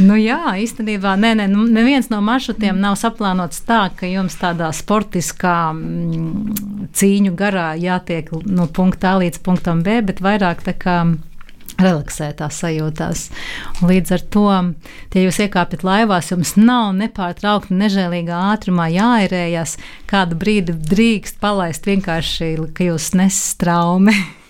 Nu 0.00 0.14
jā, 0.16 0.54
īstenībā 0.56 1.10
nē, 1.20 1.34
nē, 1.36 1.46
nu, 1.52 1.66
neviens 1.68 2.06
no 2.08 2.22
maršrutiem 2.24 2.78
nav 2.80 2.94
saplānots 2.96 3.60
tā, 3.68 3.90
ka 3.92 4.08
jums 4.08 4.38
tādā 4.40 4.70
sportiskā, 4.72 5.56
mm, 5.76 6.86
cīņu 6.96 7.34
garā 7.36 7.74
jātiek 7.76 8.30
no 8.48 8.64
punkta 8.72 9.12
A 9.12 9.20
līdz 9.20 9.42
punktam 9.44 9.82
B, 9.84 9.98
bet 10.00 10.24
vairāk 10.24 10.64
tā 10.64 10.72
kā 10.72 10.96
relaksētās 11.82 12.60
sajūtās. 12.62 13.24
Līdz 13.86 14.14
ar 14.16 14.26
to, 14.34 14.44
ja 15.14 15.24
jūs 15.24 15.40
iekāpjat 15.46 15.86
laivās, 15.86 16.30
jums 16.32 16.54
nav 16.58 16.92
nepārtraukti 16.98 17.78
nežēlīgā 17.78 18.42
ātrumā 18.52 18.90
jāierējas, 18.92 19.78
kādu 20.10 20.38
brīdi 20.38 20.76
drīkst 20.76 21.40
palaist 21.42 21.88
vienkārši, 21.88 22.54
ka 22.76 22.92
jūs 22.92 23.12
nestraumi. 23.18 24.16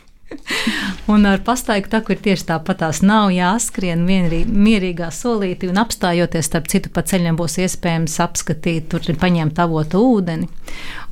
un 1.12 1.26
ar 1.26 1.42
pastaigu 1.44 1.90
taku 1.92 2.14
ir 2.14 2.22
tieši 2.24 2.48
tāpat. 2.52 2.80
Tās 2.82 3.02
nav 3.04 3.30
jāskrien 3.34 4.06
vienrī, 4.08 4.42
mierīgā 4.46 5.10
solītī, 5.14 5.68
un 5.70 5.78
apstājoties 5.82 6.48
starp 6.48 6.70
citu 6.72 6.90
pa 6.94 7.04
ceļam 7.06 7.38
būs 7.38 7.58
iespējams 7.62 8.18
apskatīt, 8.24 8.88
tur 8.90 9.04
ir 9.06 9.18
paņemt 9.20 9.60
avotu 9.62 10.00
ūdeni. 10.02 10.48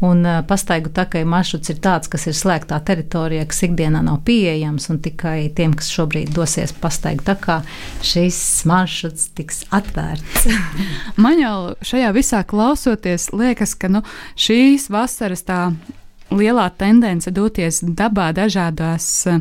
Un 0.05 0.25
pastaigu 0.49 0.91
takai 0.97 1.27
maršruts 1.29 1.75
ir 1.75 1.81
tāds, 1.85 2.09
kas 2.11 2.25
ir 2.31 2.37
slēgtā 2.37 2.79
teritorijā, 2.89 3.45
kas 3.51 3.63
ikdienā 3.69 4.01
nav 4.07 4.23
pieejams, 4.25 4.89
un 4.93 5.01
tikai 5.05 5.51
tiem, 5.57 5.75
kas 5.77 5.93
šobrīd 5.93 6.33
dosies 6.35 6.73
pastaigu 6.73 7.27
takā, 7.27 7.61
šis 8.07 8.41
maršruts 8.71 9.29
tiks 9.37 9.65
atvērts. 9.77 10.49
Man 11.21 11.43
jau 11.43 11.57
šajā 11.85 12.15
visā 12.17 12.43
klausoties, 12.49 13.31
liekas, 13.37 13.77
ka 13.77 13.93
nu, 13.93 14.05
šīs 14.41 14.89
vasaras 14.93 15.45
tā 15.45 15.61
lielā 16.31 16.71
tendence 16.79 17.31
doties 17.35 17.83
dabā 17.83 18.31
dažādās 18.37 19.07
uh, 19.31 19.41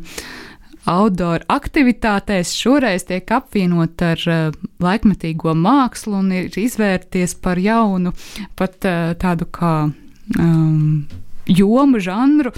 outdoor 0.89 1.43
aktivitātēs 1.51 2.53
šoreiz 2.57 3.05
tiek 3.09 3.29
apvienot 3.35 4.01
ar 4.05 4.25
uh, 4.27 4.59
laikmetīgo 4.83 5.53
mākslu 5.57 6.19
un 6.21 6.31
ir 6.35 6.59
izvērties 6.59 7.35
par 7.43 7.61
jaunu, 7.61 8.13
pat 8.59 8.89
uh, 8.89 9.13
tādu 9.19 9.49
kā 9.53 9.73
um, 9.89 11.07
jomu, 11.49 11.99
žanru, 12.03 12.53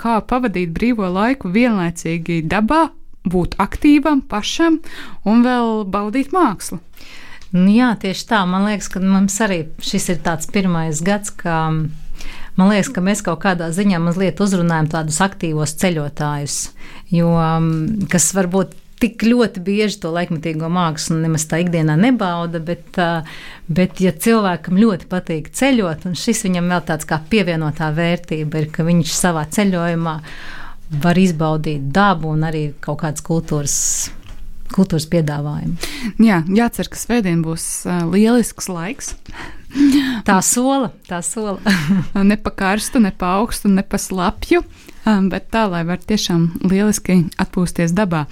kā 0.00 0.16
pavadīt 0.24 0.72
brīvo 0.72 1.08
laiku 1.12 1.50
vienlaicīgi 1.52 2.40
dabā, 2.48 2.86
būt 3.28 3.58
aktīvam 3.62 4.22
pašam 4.26 4.80
un 5.28 5.44
vēl 5.44 5.84
baudīt 5.92 6.32
mākslu. 6.34 6.80
Nu, 7.52 7.68
jā, 7.68 7.90
tieši 8.00 8.24
tā. 8.30 8.40
Man 8.48 8.64
liekas, 8.64 8.88
ka 8.88 9.02
mums 9.04 9.36
arī 9.44 9.66
šis 9.84 10.08
ir 10.14 10.22
tāds 10.24 10.48
pirmais 10.48 11.02
gads, 11.04 11.34
kā 11.36 11.58
man 12.58 12.72
liekas, 12.72 12.92
ka 12.92 13.04
mēs 13.04 13.24
kaut 13.24 13.42
kādā 13.44 13.70
ziņā 13.74 14.00
mazliet 14.02 14.40
uzrunājam 14.42 14.90
tādus 14.92 15.20
aktīvos 15.24 15.76
ceļotājus, 15.80 16.60
jo, 17.14 17.32
um, 17.36 17.72
kas 18.12 18.32
varbūt 18.36 18.78
tik 19.02 19.24
ļoti 19.26 19.62
bieži 19.66 19.98
to 20.04 20.12
laikmatīgo 20.14 20.68
mākslu 20.70 21.18
nemaz 21.24 21.48
tā 21.50 21.58
ikdienā 21.64 21.96
nebauda, 21.98 22.60
bet, 22.62 22.98
bet 23.66 24.02
ja 24.02 24.12
cilvēkam 24.14 24.78
ļoti 24.78 25.08
patīk 25.10 25.50
ceļot, 25.58 26.06
un 26.06 26.18
šis 26.18 26.44
viņam 26.46 26.70
vēl 26.70 26.84
tāds 26.92 27.08
kā 27.10 27.18
pievienotā 27.32 27.90
vērtība 27.96 28.62
ir, 28.62 28.70
ka 28.74 28.86
viņš 28.86 29.14
savā 29.16 29.42
ceļojumā 29.50 30.16
var 31.02 31.18
izbaudīt 31.18 31.88
dabu 31.94 32.30
un 32.36 32.44
arī 32.46 32.66
kaut 32.84 33.00
kādas 33.02 33.24
kultūras 33.26 33.76
kultūras 34.72 35.04
piedāvājumu. 35.12 35.90
Jā, 36.24 36.38
jācer, 36.48 36.88
ka 36.88 36.96
svētdien 36.96 37.42
būs 37.44 37.66
lielisks 38.08 38.70
laiks. 38.72 39.12
Tā 40.28 40.38
sola, 40.44 40.92
tā 41.08 41.20
sola. 41.24 41.58
ne 42.30 42.36
pa 42.40 42.52
karstu, 42.54 43.00
ne 43.02 43.12
pa 43.16 43.38
augstu, 43.40 43.70
ne 43.72 43.82
pa 43.82 43.98
slapju, 44.00 44.62
um, 45.08 45.28
bet 45.32 45.48
tā, 45.54 45.64
lai 45.70 45.82
var 45.88 46.00
tiešām 46.02 46.44
lieliski 46.68 47.18
atpūsties 47.42 47.94
dabā. 47.96 48.24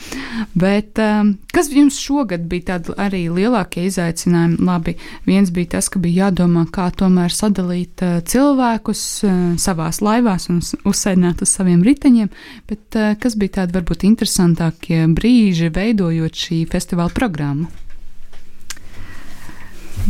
Bet 0.59 1.01
um, 1.03 1.35
kas 1.55 1.71
jums 1.73 1.99
šogad 2.01 2.47
bija 2.51 2.75
tādi 2.75 2.97
arī 3.01 3.25
lielākie 3.33 3.87
izaicinājumi? 3.89 4.61
Labi, 4.69 4.97
viens 5.29 5.53
bija 5.55 5.77
tas, 5.77 5.91
ka 5.93 6.03
bija 6.03 6.29
jādomā, 6.29 6.67
kā 6.73 6.91
tomēr 6.95 7.35
sadalīt 7.35 8.05
uh, 8.07 8.21
cilvēkus 8.21 9.05
uh, 9.27 9.37
savās 9.61 10.03
laivās 10.05 10.51
un 10.53 10.61
uzsēdināt 10.61 11.45
uz 11.45 11.55
saviem 11.57 11.85
riteņiem, 11.87 12.33
bet 12.71 13.01
uh, 13.01 13.15
kas 13.21 13.39
bija 13.41 13.61
tādi 13.63 13.81
varbūt 13.81 14.07
interesantākie 14.09 15.07
brīži 15.17 15.73
veidojot 15.75 16.45
šī 16.47 16.65
festivāla 16.71 17.13
programmu? 17.17 17.71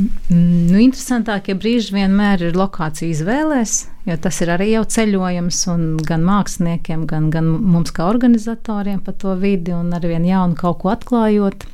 Nu, 0.01 0.79
interesantākie 0.81 1.55
brīži 1.59 1.93
vienmēr 1.97 2.47
ir 2.47 2.57
lokācija 2.57 3.11
izvēlēs, 3.11 3.75
jo 4.09 4.17
tas 4.23 4.39
ir 4.41 4.53
arī 4.55 4.71
jau 4.73 4.85
ceļojums 4.95 5.59
gan 6.09 6.25
māksliniekiem, 6.25 7.05
gan, 7.11 7.29
gan 7.35 7.51
mums 7.51 7.93
kā 7.97 8.07
organizatoriem 8.09 9.03
par 9.05 9.19
to 9.21 9.35
vidi 9.41 9.75
un 9.77 9.93
ar 9.97 10.07
vien 10.07 10.25
jaunu 10.25 10.57
kaut 10.59 10.81
ko 10.83 10.93
atklājot. 10.95 11.67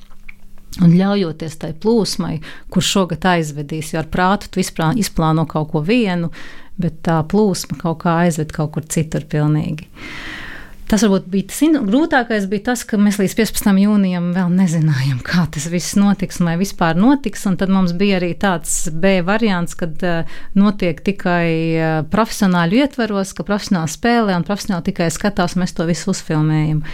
Un 0.85 0.93
ļaujoties 0.93 1.55
tai 1.63 1.71
plūsmai, 1.81 2.35
kur 2.73 2.85
šogad 2.85 3.25
aizvedīs, 3.31 3.95
jo 3.95 4.03
ar 4.03 4.11
prātu 4.13 4.51
tu 4.53 4.61
izplāno 4.61 5.47
kaut 5.49 5.71
ko 5.73 5.81
vienu, 5.81 6.33
bet 6.77 6.99
tā 7.07 7.23
plūsma 7.31 7.79
kaut 7.81 8.03
kā 8.03 8.19
aizved 8.27 8.53
kaut 8.53 8.75
kur 8.75 8.85
citur 8.93 9.25
pilnīgi. 9.31 9.87
Uh, 9.87 10.46
Tas 10.87 11.03
varbūt 11.03 11.25
bija 11.31 11.49
tas 11.51 11.61
grūtākais, 11.89 12.45
bija 12.51 12.69
tas, 12.69 12.85
ka 12.87 12.99
mēs 13.01 13.19
līdz 13.19 13.35
15. 13.41 13.73
jūnijam 13.83 14.29
vēl 14.37 14.53
nezinājām, 14.55 15.19
kā 15.27 15.49
tas 15.51 15.67
viss 15.73 15.97
notiks 15.99 16.39
un 16.39 16.51
vai 16.53 16.55
vispār 16.61 16.95
notiks. 16.99 17.43
Un 17.51 17.59
tad 17.59 17.73
mums 17.75 17.95
bija 17.99 18.21
arī 18.21 18.31
tāds 18.39 18.87
B 18.95 19.17
variants, 19.27 19.75
kad 19.79 19.99
uh, 20.07 20.39
notiek 20.55 21.03
tikai 21.03 21.51
uh, 21.75 21.99
profesionāļu 22.13 22.79
ietveros, 22.85 23.35
ka 23.35 23.47
profesionāli 23.49 23.91
spēlē 23.97 24.39
un 24.39 24.47
profesionāli 24.47 24.93
tikai 24.93 25.11
skatās, 25.11 25.59
mēs 25.59 25.75
to 25.75 25.89
visu 25.91 26.13
uzfilmējam. 26.15 26.85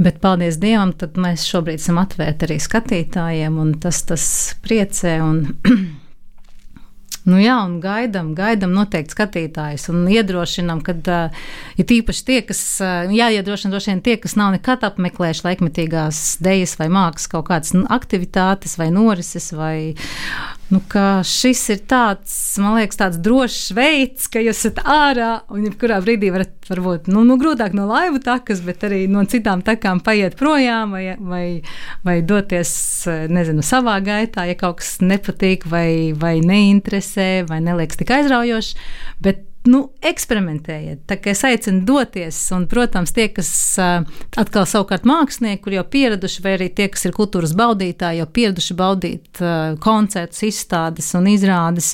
Bet, 0.00 0.22
paldies 0.24 0.56
Dievam, 0.56 0.94
mēs 1.20 1.44
šobrīd 1.44 1.76
esam 1.76 2.00
atvērti 2.00 2.48
arī 2.48 2.56
skatītājiem, 2.62 3.60
un 3.60 3.74
tas, 3.84 4.00
tas 4.08 4.24
priecē. 4.64 5.18
Un 5.20 5.42
Nu 7.28 7.36
jā, 7.36 7.58
un 7.66 7.80
gaidām, 7.82 8.30
gaidām 8.36 8.72
noteikti 8.72 9.12
skatītājus 9.12 9.90
un 9.92 10.06
iedrošinām, 10.08 10.80
ka 10.84 10.94
uh, 10.96 11.42
ir 11.76 11.86
tīpaši 11.90 12.24
tie, 12.24 12.38
kas, 12.48 12.62
uh, 12.80 13.10
jāiedrošina 13.12 13.74
droši 13.74 13.92
vien 13.92 14.00
tie, 14.06 14.14
kas 14.22 14.38
nav 14.40 14.54
nekad 14.54 14.86
apmeklējuši 14.88 15.44
laikmetīgās 15.44 16.22
dejas 16.40 16.78
vai 16.80 16.88
mākslas 16.92 17.28
kaut 17.34 17.50
kādas 17.50 17.76
aktivitātes 17.92 18.78
vai 18.80 18.88
norises 18.94 19.50
vai 19.52 19.76
Nu, 20.70 20.78
šis 21.26 21.64
ir 21.74 21.80
tāds, 21.90 22.34
man 22.62 22.76
liekas, 22.78 22.98
tāds 23.00 23.18
drošs 23.18 23.72
veids, 23.74 24.28
ka 24.30 24.38
jūs 24.38 24.60
esat 24.60 24.78
ārā 24.86 25.30
un 25.50 25.64
jebkurā 25.66 25.98
brīdī 26.04 26.30
varat, 26.30 26.52
varbūt, 26.70 27.10
nu, 27.10 27.24
nu 27.26 27.34
grūtāk 27.40 27.74
no 27.74 27.88
laivu 27.90 28.20
takas, 28.22 28.62
bet 28.62 28.86
arī 28.86 29.00
no 29.10 29.24
citām 29.26 29.64
takām 29.66 29.98
paiet 30.06 30.38
projām 30.38 30.94
vai, 30.94 31.16
vai, 31.18 31.44
vai 32.06 32.16
doties, 32.22 32.72
nezinu, 33.34 33.66
savā 33.66 33.98
gaitā, 34.06 34.46
ja 34.46 34.54
kaut 34.58 34.78
kas 34.78 35.00
nepatīk 35.02 35.66
vai, 35.66 36.14
vai 36.14 36.36
neinteresē 36.38 37.30
vai 37.50 37.58
neliekas 37.66 37.98
tik 37.98 38.14
aizraujoši. 38.20 38.78
Bet 39.26 39.49
nu, 39.68 39.80
eksperimentējiet. 40.06 41.02
Tā 41.10 41.18
kā 41.20 41.34
es 41.34 41.42
aicinu 41.44 41.82
doties, 41.88 42.38
un, 42.56 42.64
protams, 42.70 43.12
tie, 43.16 43.26
kas 43.34 43.50
atkal 43.78 44.64
savukārt 44.68 45.04
mākslinieki, 45.08 45.62
kur 45.64 45.76
jau 45.76 45.84
pieraduši, 45.92 46.44
vai 46.44 46.54
arī 46.56 46.70
tie, 46.72 46.88
kas 46.92 47.04
ir 47.08 47.16
kultūras 47.16 47.52
baudītāji, 47.58 48.22
jau 48.22 48.30
pieraduši 48.38 48.78
baudīt 48.78 49.42
koncertus, 49.84 50.46
izstādes 50.48 51.12
un 51.18 51.28
izrādes. 51.32 51.92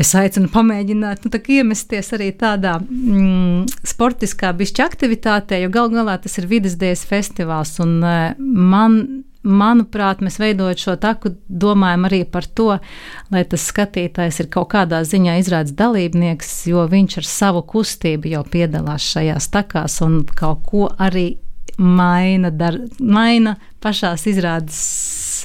Es 0.00 0.14
aicinu 0.16 0.48
pamēģināt, 0.50 1.26
nu, 1.26 1.40
iemesties 1.54 2.14
arī 2.16 2.30
tādā 2.40 2.78
mm, 2.80 3.66
sportiskā 3.86 4.54
bišķi 4.56 4.82
aktivitātē, 4.82 5.60
jo 5.62 5.68
gal 5.70 5.92
galā 5.92 6.16
tas 6.22 6.38
ir 6.40 6.48
vidas 6.50 6.78
dienas 6.80 7.04
festivāls. 7.06 7.76
Un, 7.84 8.00
man 8.40 8.96
manuprāt, 9.42 10.22
mēs 10.22 10.38
veidojot 10.40 10.82
šo 10.82 10.96
taku, 11.02 11.34
domājam 11.48 12.06
arī 12.08 12.22
par 12.30 12.46
to, 12.46 12.68
lai 13.34 13.42
tas 13.48 13.64
skatītājs 13.70 14.42
ir 14.44 14.50
kaut 14.52 14.70
kādā 14.74 15.02
ziņā 15.06 15.38
izrādes 15.42 15.74
dalībnieks, 15.78 16.52
jo 16.70 16.86
viņš 16.90 17.18
ar 17.22 17.28
savu 17.28 17.64
kustību 17.74 18.32
jau 18.36 18.44
piedalās 18.48 19.06
šajās 19.14 19.50
takās 19.54 19.98
un 20.04 20.22
kaut 20.38 20.62
ko 20.68 20.88
arī 20.98 21.32
maina, 21.78 22.50
dar, 22.50 22.78
maina 23.00 23.56
pašās 23.82 24.26
izrādes 24.30 24.82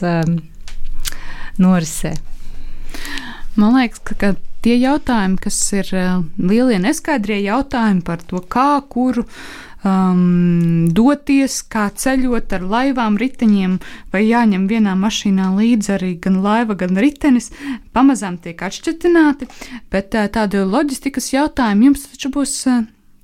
um, 0.05 0.39
norisē. 1.57 2.13
Man 3.57 3.79
liekas, 3.79 4.03
ka, 4.05 4.17
ka 4.19 4.33
tie 4.65 4.77
jautājumi, 4.77 5.39
kas 5.41 5.57
ir 5.73 5.89
uh, 5.95 6.19
lielie 6.37 6.77
neskaidrie 6.83 7.39
jautājumi 7.47 8.03
par 8.05 8.21
to, 8.21 8.43
kā, 8.45 8.75
kuru 8.91 9.25
um, 9.87 10.89
doties, 10.91 11.61
kā 11.71 11.87
ceļot 11.95 12.57
ar 12.57 12.67
laivām, 12.73 13.17
riteņiem, 13.21 13.77
vai 14.13 14.25
jāņem 14.27 14.67
vienā 14.71 14.97
mašīnā 14.99 15.53
līdzi 15.55 15.95
arī 15.95 16.11
gan 16.23 16.41
laiva, 16.43 16.75
gan 16.79 16.99
ritenis, 16.99 17.51
pamazām 17.95 18.37
tiek 18.43 18.61
atšķirtināti, 18.67 19.49
bet 19.93 20.19
uh, 20.19 20.27
tādu 20.27 20.67
loģistikas 20.67 21.31
jautājumu 21.33 21.91
jums 21.91 22.07
taču 22.11 22.33
būs. 22.35 22.59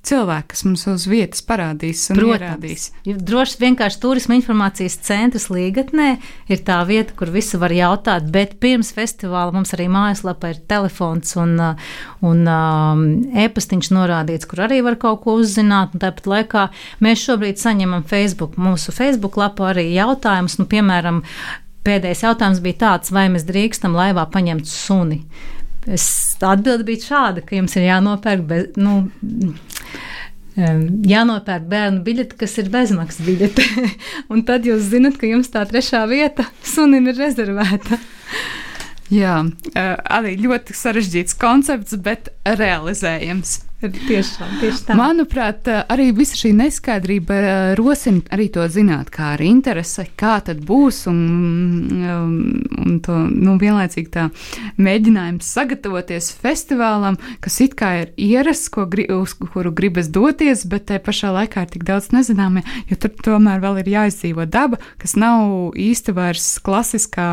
Uh, 0.04 0.14
cilvēki, 0.14 0.48
kas 0.52 0.62
mums 0.66 0.84
uz 0.90 1.06
vietas 1.08 1.42
parādīs 1.46 2.02
un 2.12 2.18
Protams, 2.18 2.36
ierādīs. 2.36 2.84
Droši 3.04 3.60
vienkārši 3.62 4.00
turisma 4.02 4.36
informācijas 4.38 4.98
centrs 5.06 5.48
Līgatnē 5.52 6.08
ir 6.52 6.62
tā 6.66 6.80
vieta, 6.88 7.14
kur 7.16 7.32
visu 7.34 7.60
var 7.62 7.72
jautāt, 7.74 8.28
bet 8.34 8.58
pirms 8.62 8.92
festivāla 8.96 9.54
mums 9.54 9.74
arī 9.76 9.88
mājaslapā 9.92 10.54
ir 10.54 10.62
telefons 10.70 11.34
un, 11.40 11.56
un 12.24 12.44
um, 12.44 13.04
e-pastiņš 13.44 13.90
norādīts, 13.96 14.48
kur 14.50 14.64
arī 14.68 14.82
var 14.84 14.98
kaut 15.00 15.24
ko 15.24 15.38
uzzināt. 15.40 15.96
Tāpat 15.96 16.28
laikā 16.30 16.68
mēs 17.04 17.24
šobrīd 17.24 17.60
saņemam 17.60 18.06
Facebook, 18.08 18.58
mūsu 18.60 18.94
Facebook 18.94 19.38
lapā 19.40 19.72
arī 19.72 19.88
jautājumus, 19.94 20.58
nu, 20.60 20.68
piemēram, 20.70 21.22
pēdējais 21.84 22.24
jautājums 22.26 22.62
bija 22.64 22.80
tāds, 22.86 23.12
vai 23.14 23.28
mēs 23.32 23.46
drīkstam 23.48 23.96
laivā 23.96 24.26
paņemt 24.32 24.68
suni. 24.68 25.24
Es 25.90 26.06
atbildi 26.44 26.86
bija 26.88 27.04
šāda, 27.04 27.44
ka 27.44 27.58
jums 27.58 27.76
ir 27.76 27.88
jānopērk 27.88 28.44
bez, 28.48 28.68
nu, 28.80 29.02
jānopērk 30.56 31.66
bērnu 31.70 32.02
biļete, 32.06 32.38
kas 32.40 32.56
ir 32.62 32.70
bezmaksas 32.72 33.24
biļete. 33.26 33.64
un 34.32 34.44
tad 34.48 34.66
jūs 34.68 34.88
zinat, 34.92 35.18
ka 35.20 35.28
jums 35.30 35.50
tā 35.52 35.64
trešā 35.68 36.04
vieta 36.10 36.46
sunim 36.64 37.10
ir 37.10 37.18
rezervēta. 37.20 37.98
Jā, 39.12 39.42
arī 39.76 40.38
ļoti 40.40 40.74
sarežģīts 40.74 41.36
koncepts, 41.38 41.96
bet 42.00 42.30
realizējams. 42.48 43.58
Tiešām, 43.92 44.52
tieši 44.60 44.84
tā. 44.88 44.96
Manuprāt, 44.98 45.68
arī 45.68 46.08
visa 46.16 46.38
šī 46.38 46.52
neskaidrība 46.56 47.74
rosina 47.78 48.22
arī 48.34 48.48
to 48.54 48.64
zināt, 48.72 49.10
kā 49.14 49.34
arī 49.34 49.50
interese, 49.52 50.06
kā 50.18 50.36
tad 50.44 50.62
būs, 50.66 51.04
un, 51.10 51.20
un 52.84 52.98
to 53.04 53.18
nu, 53.28 53.56
vienlaicīgi 53.60 54.12
tā 54.14 54.28
mēģinājums 54.80 55.50
sagatavoties 55.56 56.30
festivālam, 56.40 57.18
kas 57.44 57.60
it 57.64 57.76
kā 57.78 57.92
ir 58.02 58.14
ierasts, 58.16 58.70
ko, 58.72 58.86
uz 59.18 59.36
kuru 59.38 59.74
gribas 59.74 60.08
doties, 60.12 60.64
bet 60.70 60.88
te 60.90 61.00
pašā 61.02 61.34
laikā 61.34 61.66
ir 61.66 61.74
tik 61.74 61.86
daudz 61.88 62.10
nezināmie, 62.14 62.64
jo 62.90 63.00
tur 63.00 63.14
tomēr 63.24 63.62
vēl 63.64 63.82
ir 63.82 63.92
jāizdzīvo 63.96 64.48
daba, 64.48 64.80
kas 65.02 65.16
nav 65.20 65.74
īsti 65.76 66.16
vairs 66.16 66.54
klasiskā 66.64 67.30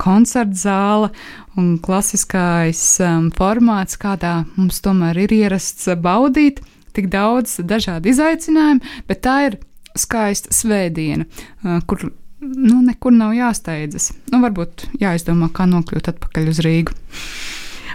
koncerta 0.00 0.58
zāle 0.58 1.10
un 1.58 1.76
klasiskais 1.82 2.82
um, 3.04 3.28
formāts, 3.34 3.98
kādā 4.00 4.42
mums 4.56 4.80
tomēr 4.84 5.24
ir 5.26 5.34
ierasts 5.42 5.90
baudīt. 6.02 6.62
Tik 6.96 7.10
daudz 7.12 7.58
dažādu 7.62 8.10
izaicinājumu, 8.10 8.96
bet 9.06 9.22
tā 9.26 9.36
ir 9.50 9.58
skaista 9.98 10.54
svētdiena, 10.54 11.26
uh, 11.26 11.78
kur 11.86 12.08
nu, 12.40 12.80
nekur 12.86 13.14
nav 13.14 13.34
jāsteidzas. 13.36 14.12
Nu, 14.32 14.42
varbūt 14.42 14.88
jāizdomā, 15.02 15.50
kā 15.54 15.68
nokļūt 15.70 16.12
atpakaļ 16.14 16.52
uz 16.54 16.62
Rīgu 16.64 16.96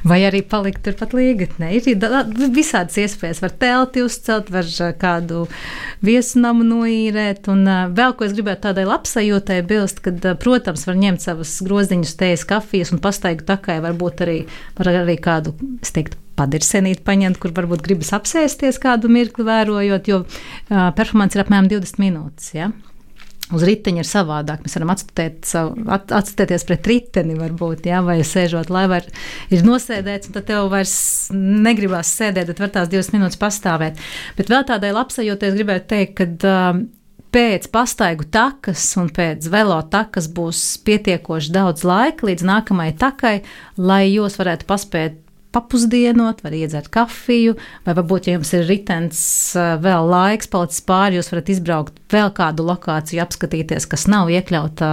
vai 0.07 0.19
arī 0.27 0.43
palikt 0.45 0.83
turpat 0.85 1.15
līgatnē. 1.15 1.71
Ir 1.77 1.87
visādas 2.53 2.97
iespējas. 2.99 3.41
Var 3.43 3.53
telti 3.59 4.03
uzcelt, 4.03 4.51
var 4.53 4.67
kādu 4.99 5.45
viesunamu 6.03 6.65
noīrēt. 6.67 7.47
Un 7.53 7.67
vēl 7.95 8.15
ko 8.17 8.27
es 8.27 8.35
gribētu 8.35 8.67
tādai 8.67 8.87
labsajūtai 8.89 9.61
bilst, 9.69 10.03
kad, 10.05 10.19
protams, 10.43 10.87
var 10.89 10.99
ņemt 10.99 11.23
savas 11.23 11.55
groziņus, 11.65 12.17
tējas, 12.19 12.47
kafijas 12.49 12.93
un 12.95 13.01
pastaigu 13.03 13.47
takai, 13.47 13.79
varbūt 13.83 14.25
arī, 14.27 14.39
var 14.79 14.91
arī 14.93 15.17
kādu, 15.21 15.55
es 15.81 15.95
teiktu, 15.95 16.19
padirsenīt 16.37 17.03
paņemt, 17.05 17.37
kur 17.41 17.53
varbūt 17.55 17.83
gribas 17.85 18.09
apsēsties 18.17 18.79
kādu 18.81 19.11
mirkli 19.11 19.45
vērojot, 19.45 20.09
jo 20.09 20.23
uh, 20.23 20.89
performance 20.97 21.37
ir 21.37 21.43
apmēram 21.43 21.69
20 21.69 22.01
minūtes. 22.01 22.53
Ja? 22.57 22.71
Uz 23.51 23.65
riteņa 23.67 24.03
ir 24.03 24.07
savādāk. 24.07 24.63
Mēs 24.63 24.77
varam 24.77 24.93
atstāt 24.93 25.43
savu, 25.47 25.75
at, 25.91 26.11
atstēties 26.15 26.65
pret 26.69 26.89
riteni, 26.89 27.35
varbūt, 27.39 27.87
jā, 27.89 27.99
vai 28.05 28.19
sēžot 28.27 28.71
laivā, 28.73 29.01
ir 29.53 29.67
nosēdēts, 29.67 30.29
un 30.29 30.37
tad 30.37 30.47
tev 30.49 30.71
vairs 30.71 30.95
negribās 31.35 32.13
sēdēt, 32.17 32.51
tad 32.53 32.63
var 32.63 32.73
tās 32.79 32.91
divas 32.91 33.11
minūtes 33.13 33.39
pastāvēt. 33.41 34.01
Bet 34.39 34.51
vēl 34.53 34.67
tādai 34.69 34.93
labsajūtai 34.95 35.51
es 35.51 35.57
gribētu 35.59 35.89
teikt, 35.95 36.21
ka 36.21 36.53
um, 36.53 36.85
pēc 37.33 37.67
pastaigu 37.73 38.27
takas 38.29 38.85
un 39.01 39.09
pēc 39.13 39.49
velo 39.51 39.79
takas 39.91 40.29
būs 40.29 40.61
pietiekoši 40.85 41.53
daudz 41.55 41.85
laika 41.87 42.29
līdz 42.29 42.45
nākamajai 42.49 42.95
takai, 43.01 43.35
lai 43.81 44.05
jūs 44.11 44.37
varētu 44.39 44.69
paspēt 44.69 45.22
papusdienot, 45.53 46.41
var 46.43 46.55
iedzert 46.57 46.89
kafiju, 46.93 47.55
vai 47.85 47.95
varbūt, 47.97 48.27
ja 48.27 48.37
jums 48.37 48.53
ir 48.57 48.65
ritens, 48.67 49.19
eh, 49.55 49.73
vēl 49.81 50.09
laiks 50.09 50.49
palicis 50.51 50.83
pāri, 50.87 51.19
jūs 51.19 51.29
varat 51.31 51.51
izbraukt 51.53 51.99
vēl 52.13 52.31
kādu 52.35 52.65
lokāciju, 52.67 53.21
apskatīties, 53.23 53.87
kas 53.89 54.07
nav 54.11 54.31
iekļauta 54.33 54.89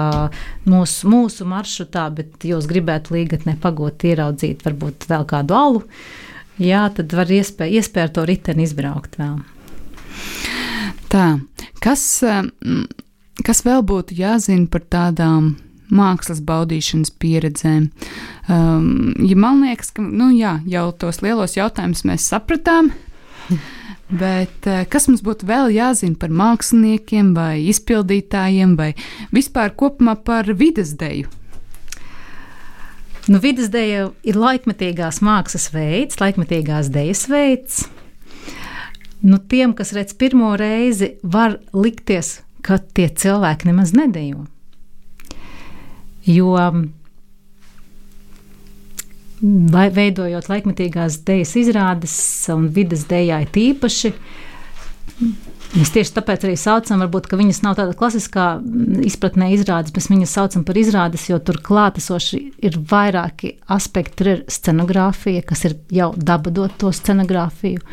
mūsu, 0.68 1.09
mūsu 1.11 1.49
maršrutā, 1.49 2.09
bet 2.14 2.44
jūs 2.46 2.68
gribētu 2.70 3.16
līgatnē 3.16 3.57
pagot, 3.61 4.05
ieraudzīt 4.05 4.64
varbūt 4.66 5.09
vēl 5.11 5.25
kādu 5.31 5.57
alu. 5.57 5.85
Jā, 6.61 6.85
tad 6.92 7.12
var 7.16 7.31
iespēja, 7.33 7.81
iespēja 7.81 8.11
ar 8.11 8.14
to 8.18 8.27
riteni 8.29 8.66
izbraukt 8.68 9.16
vēl. 9.20 9.40
Tā, 11.11 11.27
kas, 11.81 12.05
eh, 12.23 12.44
kas 13.42 13.64
vēl 13.64 13.83
būtu 13.83 14.14
jāzina 14.20 14.68
par 14.70 14.85
tādām 14.85 15.55
mākslas 15.94 16.40
baudīšanas 16.46 17.12
pieredzēm. 17.20 17.90
Um, 18.50 19.12
ja 19.26 19.37
man 19.38 19.64
liekas, 19.64 19.92
ka 19.96 20.05
nu, 20.05 20.31
jā, 20.37 20.59
jau 20.70 20.88
tos 20.96 21.20
lielos 21.24 21.57
jautājumus 21.59 22.07
mēs 22.09 22.29
sapratām. 22.33 22.92
Bet 24.11 24.66
uh, 24.66 24.83
kas 24.90 25.07
mums 25.07 25.22
būtu 25.22 25.46
vēl 25.46 25.70
jāzina 25.74 26.18
par 26.18 26.33
māksliniekiem, 26.35 27.35
vai 27.37 27.61
izpildītājiem, 27.70 28.74
vai 28.79 28.92
vispār 29.35 29.74
kopumā 29.79 30.16
par 30.26 30.50
vidas 30.50 30.96
deju? 30.98 31.31
Nu, 33.31 33.38
vidas 33.38 33.68
deja 33.70 34.09
ir 34.26 34.38
laikmetīgās 34.40 35.20
mākslas 35.22 35.68
veids, 35.70 36.18
laikmetīgās 36.18 36.88
dejas 36.90 37.29
veids. 37.31 37.85
Nu, 39.20 39.37
tiem, 39.38 39.74
kas 39.76 39.92
redz 39.94 40.16
pirmo 40.18 40.55
reizi, 40.59 41.12
var 41.22 41.59
likties, 41.76 42.40
ka 42.64 42.81
tie 42.81 43.11
cilvēki 43.12 43.68
nemaz 43.68 43.92
nedejo. 43.94 44.46
Jo 46.29 46.57
vai 49.41 49.89
veidojot 49.93 50.51
laikmetīgās 50.51 51.23
dēļas 51.25 51.57
izrādes 51.63 52.15
un 52.53 52.69
vidas 52.75 53.07
dējai 53.09 53.47
tīpaši. 53.55 54.13
Mēs 55.71 55.93
tieši 55.95 56.13
tāpēc 56.17 56.45
arī 56.45 56.57
saucam, 56.59 57.01
varbūt, 57.05 57.29
ka 57.31 57.39
viņas 57.39 57.63
nav 57.65 57.77
tāda 57.79 57.95
klasiskā 57.97 58.47
izpratnē 59.07 59.53
izrādes, 59.55 59.95
bet 59.95 60.09
viņas 60.11 60.35
saucam 60.37 60.65
par 60.67 60.81
izrādes, 60.81 61.29
jo 61.31 61.39
tur 61.45 61.61
klātesoši 61.65 62.41
ir 62.67 62.79
vairāki 62.91 63.55
aspekti. 63.71 64.17
Tur 64.19 64.33
ir 64.35 64.43
scenogrāfija, 64.51 65.45
kas 65.47 65.65
ir 65.69 65.79
jau 65.95 66.11
daba 66.17 66.53
dot 66.53 66.77
to 66.81 66.93
scenogrāfiju, 66.97 67.85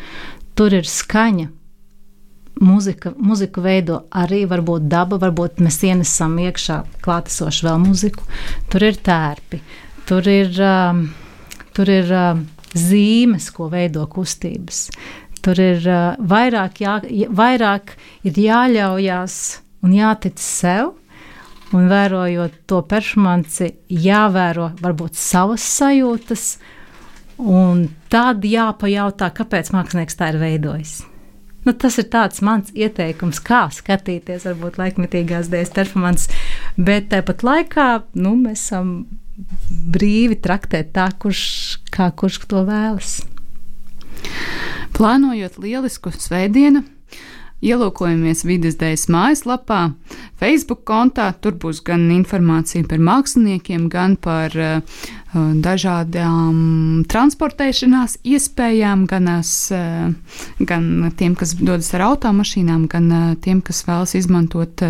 tur 0.58 0.74
ir 0.80 0.90
skaņa, 0.90 1.52
Mūzika, 2.58 3.12
mūziku 3.14 3.62
veido 3.62 4.00
arī 4.10 4.40
varbūt 4.50 4.88
daba, 4.90 5.18
varbūt 5.22 5.60
mēs 5.62 5.78
ienesam 5.86 6.34
iekšā 6.42 6.80
klātesošu 7.04 7.68
vēl 7.68 7.78
mūziku. 7.84 8.24
Tur 8.72 8.86
ir 8.88 8.98
tērpi, 9.06 9.60
tur 10.08 10.26
ir, 10.26 10.50
um, 10.66 11.04
tur 11.76 11.92
ir 11.92 12.10
um, 12.10 12.40
zīmes, 12.74 13.50
ko 13.54 13.68
veido 13.70 14.08
kustības. 14.10 14.88
Tur 15.44 15.60
ir 15.62 15.86
uh, 15.86 16.16
vairāk, 16.18 16.80
jā, 16.82 16.96
vairāk 17.30 17.94
ir 18.26 18.40
jāļaujās 18.42 19.36
un 19.86 19.94
jātic 19.94 20.42
sev. 20.42 20.96
Un 21.76 21.84
vērojot 21.84 22.62
to 22.64 22.78
performanci, 22.88 23.66
jāvēro 23.92 24.70
varbūt 24.80 25.18
savas 25.20 25.66
sajūtas, 25.68 26.44
un 27.44 27.82
tad 28.08 28.46
jāpajautā, 28.48 29.28
kāpēc 29.36 29.68
mākslinieks 29.76 30.16
tā 30.16 30.32
ir 30.32 30.40
veidojis. 30.40 30.96
Nu, 31.66 31.74
tas 31.74 31.98
ir 32.00 32.06
tāds 32.12 32.42
mans 32.44 32.70
ieteikums, 32.76 33.40
kā 33.44 33.66
skatīties, 33.74 34.46
varbūt 34.48 34.78
laikmetīgās 34.80 35.50
dēļas 35.52 35.74
performances, 35.74 36.44
bet 36.78 37.10
tāpat 37.12 37.42
laikā 37.46 37.88
nu, 38.18 38.36
mēs 38.38 38.68
esam 38.68 38.92
brīvi 39.94 40.38
traktēt 40.42 40.92
tā, 40.96 41.08
kurš, 41.22 41.42
kā 41.94 42.10
kurš 42.18 42.40
to 42.50 42.62
vēlas. 42.68 43.18
Plānojot 44.96 45.58
lielisku 45.62 46.10
svētdienu, 46.14 46.82
Ielūkojamies 47.58 48.44
vidas 48.46 48.76
dēļas 48.78 49.08
mājaslapā, 49.10 49.80
Facebook 50.38 50.84
kontā. 50.86 51.32
Tur 51.42 51.56
būs 51.58 51.80
gan 51.86 52.04
informācija 52.14 52.86
par 52.86 53.02
māksliniekiem, 53.02 53.88
gan 53.90 54.14
par 54.14 54.54
uh, 54.54 55.00
dažādām 55.34 57.02
transportēšanās 57.10 58.20
iespējām, 58.22 59.08
gan, 59.10 59.26
es, 59.40 59.52
uh, 59.74 60.12
gan 60.70 61.10
tiem, 61.18 61.34
kas 61.38 61.56
dodas 61.58 61.90
ar 61.98 62.06
automašīnām, 62.12 62.86
gan 62.92 63.10
uh, 63.10 63.32
tiem, 63.42 63.58
kas 63.66 63.82
vēlas 63.88 64.14
izmantot 64.18 64.86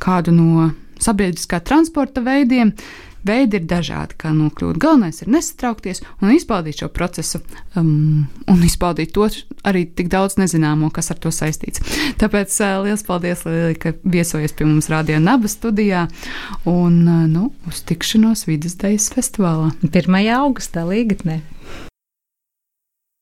kādu 0.00 0.32
no 0.32 0.70
sabiedriskā 0.98 1.60
transporta 1.60 2.24
veidiem. 2.24 2.72
Uh, 2.72 3.07
Veidi 3.26 3.58
ir 3.58 3.64
dažādi, 3.68 4.14
kā 4.20 4.30
nokļūt. 4.34 4.78
Galvenais 4.82 5.22
ir 5.22 5.30
nesatraukties 5.32 6.02
un 6.22 6.32
izbaudīt 6.34 6.82
šo 6.82 6.88
procesu, 6.94 7.40
um, 7.78 8.28
un 8.48 8.62
izbaudīt 8.66 9.14
to 9.16 9.26
arī 9.66 9.84
tik 9.98 10.10
daudz 10.12 10.38
nezināmo, 10.38 10.92
kas 10.94 11.10
ar 11.10 11.18
to 11.22 11.32
saistīts. 11.34 11.82
Tāpēc 12.20 12.54
uh, 12.62 12.78
liels 12.86 13.04
paldies, 13.06 13.44
Lili, 13.48 13.74
ka 13.80 13.94
viesojies 14.04 14.54
pie 14.54 14.68
mums 14.68 14.90
Rādio 14.92 15.18
Naba 15.22 15.50
studijā 15.50 16.06
un 16.68 17.02
uh, 17.06 17.26
nu, 17.30 17.50
uz 17.68 17.82
tikšanos 17.88 18.46
Vides 18.48 18.78
Dejas 18.78 19.10
festivālā. 19.14 19.72
1. 19.90 20.20
augustā 20.38 20.86
līgatnē. 20.88 21.40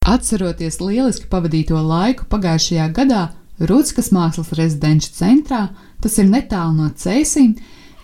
Atceroties 0.07 0.79
lieliski 0.79 1.27
pavadīto 1.33 1.81
laiku 1.83 2.29
pagājušajā 2.31 2.87
gadā 2.95 3.25
Rūtskas 3.57 4.11
mākslas 4.13 4.53
rezidenču 4.53 5.15
centrā, 5.17 5.71
tas 6.05 6.19
ir 6.21 6.29
netālu 6.29 6.77
no 6.77 6.91
Cēsīm, 6.93 7.55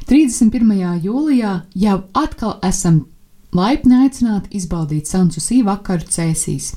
31. 0.09 1.01
jūlijā 1.05 1.53
jau 1.79 1.97
atkal 2.19 2.57
esam 2.67 3.03
laipni 3.55 4.01
aicināti 4.03 4.57
izbaudīt 4.59 5.07
Sansusī 5.07 5.61
vakaru 5.67 6.09
cēsīs. 6.11 6.73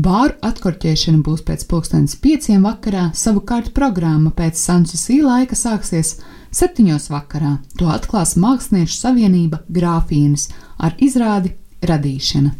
Bāru 0.00 0.36
atkorķēšana 0.46 1.22
būs 1.26 1.42
pēc 1.46 1.64
pulkstenes 1.70 2.14
pieciem 2.22 2.62
vakarā, 2.68 3.08
savukārt 3.16 3.72
programma 3.74 4.30
pēc 4.30 4.60
Sansusī 4.60 5.18
laika 5.24 5.58
sāksies 5.58 6.20
septiņos 6.54 7.10
vakarā. 7.10 7.56
To 7.80 7.90
atklās 7.90 8.36
Māksliniešu 8.38 9.00
savienība 9.00 9.64
Grāfīnas 9.66 10.48
ar 10.78 10.94
izrādi 11.02 11.56
radīšana. 11.82 12.54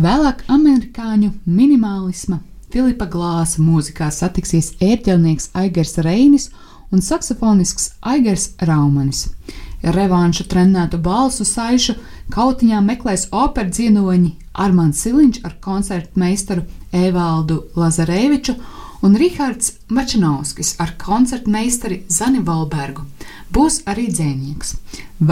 Vēlāk 0.00 0.46
amerikāņu 0.48 1.34
minimālisma 1.44 2.40
Filipa 2.72 3.04
Glāsa 3.04 3.60
mūzikā 3.60 4.08
satiksies 4.08 4.72
ērģelnieks 4.80 5.50
Aigars 5.60 5.98
Reinis 6.00 6.48
un 6.48 6.62
saksofonisks 7.00 7.92
Aigars 8.00 8.50
Raumanis. 8.60 9.28
Revanšu 9.82 10.44
trenētu 10.44 11.00
balsu 11.02 11.46
saišu 11.48 11.96
kautiņā 12.34 12.82
meklēs 12.84 13.28
operas 13.32 13.78
dzienoņi 13.78 14.34
Armāns 14.52 15.00
Siliņš 15.02 15.40
ar 15.48 15.56
koncertmeistaru 15.64 16.66
Evaldu 16.92 17.62
Lazareviču 17.76 18.54
un 19.02 19.16
Rihards 19.16 19.72
Mačinovskis 19.88 20.76
ar 20.78 20.92
koncertmeistari 21.00 22.02
Zani 22.08 22.44
Valbergu. 22.44 23.06
Būs 23.52 23.80
arī 23.88 24.06
dzēnieks. 24.12 24.76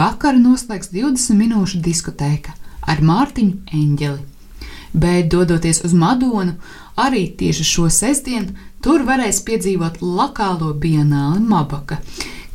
Vakaru 0.01 0.41
noslēgs 0.41 0.91
20 0.91 1.39
minūšu 1.39 1.79
diskotēka 1.85 2.57
ar 2.89 3.05
Mārtiņu 3.05 3.77
Eņģeli. 3.77 4.30
Bet, 4.93 5.29
dodoties 5.31 5.83
uz 5.87 5.93
Madonu, 5.93 6.57
arī 6.99 7.29
tieši 7.37 7.63
šo 7.63 7.87
sestdienu 7.89 8.51
tur 8.83 9.05
varēs 9.07 9.39
piedzīvot 9.47 10.01
lokālo 10.03 10.73
bienāli 10.75 11.39
Mabaka, 11.47 12.01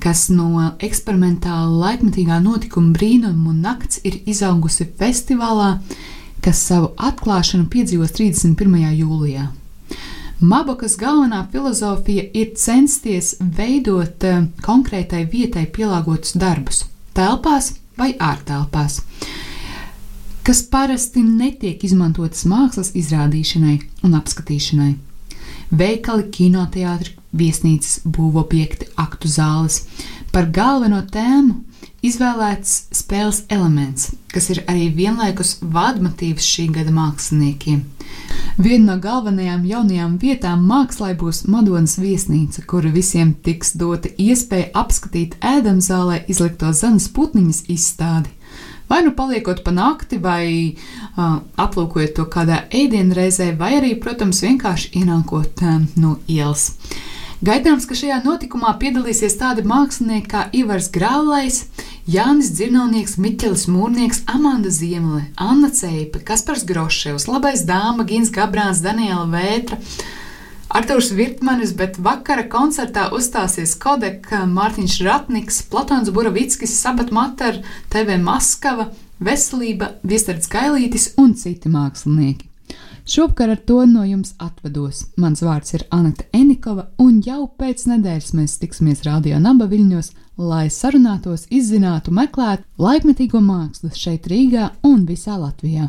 kas 0.03 0.27
no 0.29 0.73
eksperimentāla 0.77 1.71
laikmetīgā 1.85 2.41
notikuma 2.45 2.93
brīnuma 2.93 3.55
un 3.55 3.63
nakts 3.65 4.03
ir 4.05 4.21
izaugusi 4.29 4.85
festivālā, 5.01 5.79
kas 6.45 6.61
savu 6.69 6.93
atklāšanu 7.09 7.71
piedzīvos 7.73 8.13
31. 8.19 8.85
jūlijā. 9.01 9.49
Mabakas 10.37 10.99
galvenā 11.01 11.47
filozofija 11.49 12.27
ir 12.37 12.53
censties 12.61 13.33
veidot 13.41 14.27
uh, 14.29 14.45
konkrētai 14.61 15.25
vietai 15.33 15.65
pielāgotus 15.73 16.37
darbus, 16.37 16.85
telpās 17.17 17.73
vai 17.97 18.13
ārtelpās 18.21 19.01
kas 20.47 20.63
parasti 20.71 21.25
netiek 21.27 21.83
izmantotas 21.83 22.45
mākslas 22.47 22.93
izrādīšanai 22.95 23.81
un 24.07 24.13
apskatīšanai. 24.15 24.93
Veikali, 25.75 26.29
kinoteātri, 26.31 27.17
viesnīcas, 27.35 28.05
būvobjekti, 28.07 28.93
aktu 29.03 29.27
zāles. 29.27 29.81
Par 30.31 30.47
galveno 30.55 31.01
tēmu 31.03 31.57
izvēlēts 32.07 32.77
spēles 32.95 33.43
elements, 33.51 34.13
kas 34.31 34.47
ir 34.55 34.63
arī 34.71 34.87
vienlaikus 34.95 35.57
vadmotīvs 35.63 36.47
šī 36.47 36.69
gada 36.79 36.95
māksliniekiem. 36.95 37.83
Viena 38.63 38.93
no 38.93 38.97
galvenajām 39.03 39.67
jaunajām 39.67 40.15
vietām 40.23 40.63
mākslā 40.71 41.11
būs 41.19 41.43
Madonas 41.51 41.99
viesnīca, 41.99 42.63
kura 42.71 42.95
visiem 42.95 43.35
tiks 43.35 43.75
dota 43.75 44.15
iespēja 44.15 44.71
apskatīt 44.79 45.35
ēdamzālē 45.43 46.23
izlikto 46.31 46.71
Zanas 46.71 47.11
putniņas 47.11 47.65
izstādi. 47.67 48.31
Vai 48.89 49.03
nu 49.03 49.11
paliekot 49.17 49.65
pa 49.67 49.73
nakti, 49.75 50.21
vai 50.23 50.47
uh, 50.73 51.41
aplūkojot 51.59 52.15
to 52.15 52.29
kādā 52.31 52.63
ēdienreizē, 52.71 53.51
vai 53.59 53.75
arī, 53.81 53.97
protams, 53.99 54.45
vienkārši 54.47 54.93
ienākot 55.03 55.63
uh, 55.67 55.81
no 55.99 56.17
ielas. 56.31 56.71
Gaidāms, 57.45 57.85
ka 57.85 57.93
šajā 57.99 58.23
notikumā 58.25 58.71
piedalīsies 58.81 59.35
tādi 59.37 59.61
mākslinieki 59.69 60.31
kā 60.33 60.45
Ivars 60.57 60.87
Grālais, 60.95 61.67
Jānis 62.09 62.49
Dzirnavnieks, 62.55 63.19
Miķelis 63.21 63.67
Mūrnieks, 63.69 64.23
Amanda 64.31 64.71
Ziemele, 64.73 65.27
Anna 65.37 65.69
Ceipa, 65.69 66.23
Kaspars 66.25 66.65
Groševs, 66.65 67.27
Labais 67.29 67.67
Dāma, 67.69 68.07
Gins 68.09 68.33
Gabrāns, 68.33 68.81
Daniela 68.81 69.27
Vētra. 69.29 69.77
Artūrs 70.77 71.07
Virtmanis, 71.17 71.71
bet 71.73 71.95
vakara 72.05 72.43
koncertā 72.53 73.07
uzstāsies 73.17 73.71
Kodeka, 73.81 74.43
Mārtiņš 74.51 74.97
Ratniks, 75.07 75.63
Platons 75.73 76.11
Buravickis, 76.13 76.75
Sabat 76.83 77.09
Matar, 77.17 77.63
TV 77.89 78.19
Maskava, 78.21 78.91
Veselība, 79.17 79.95
Viestards 80.05 80.51
Gailītis 80.53 81.15
un 81.23 81.33
citi 81.41 81.73
mākslinieki. 81.73 82.51
Šovakar 83.09 83.55
ar 83.55 83.65
to 83.65 83.87
no 83.89 84.05
jums 84.05 84.35
atvados. 84.43 85.07
Mans 85.17 85.41
vārds 85.47 85.73
ir 85.79 85.87
Anita 85.97 86.29
Enikova, 86.37 86.91
un 87.01 87.23
jau 87.25 87.47
pēc 87.57 87.87
nedēļas 87.95 88.35
mēs 88.37 88.59
tiksimies 88.61 89.07
Radio 89.09 89.41
Naba 89.41 89.71
Viļņos, 89.71 90.11
lai 90.37 90.67
sarunātos, 90.69 91.47
izzinātu, 91.49 92.13
meklētu 92.13 92.69
laikmetīgo 92.83 93.41
mākslu 93.41 93.95
šeit 93.97 94.29
Rīgā 94.29 94.75
un 94.85 95.07
visā 95.09 95.39
Latvijā. 95.41 95.89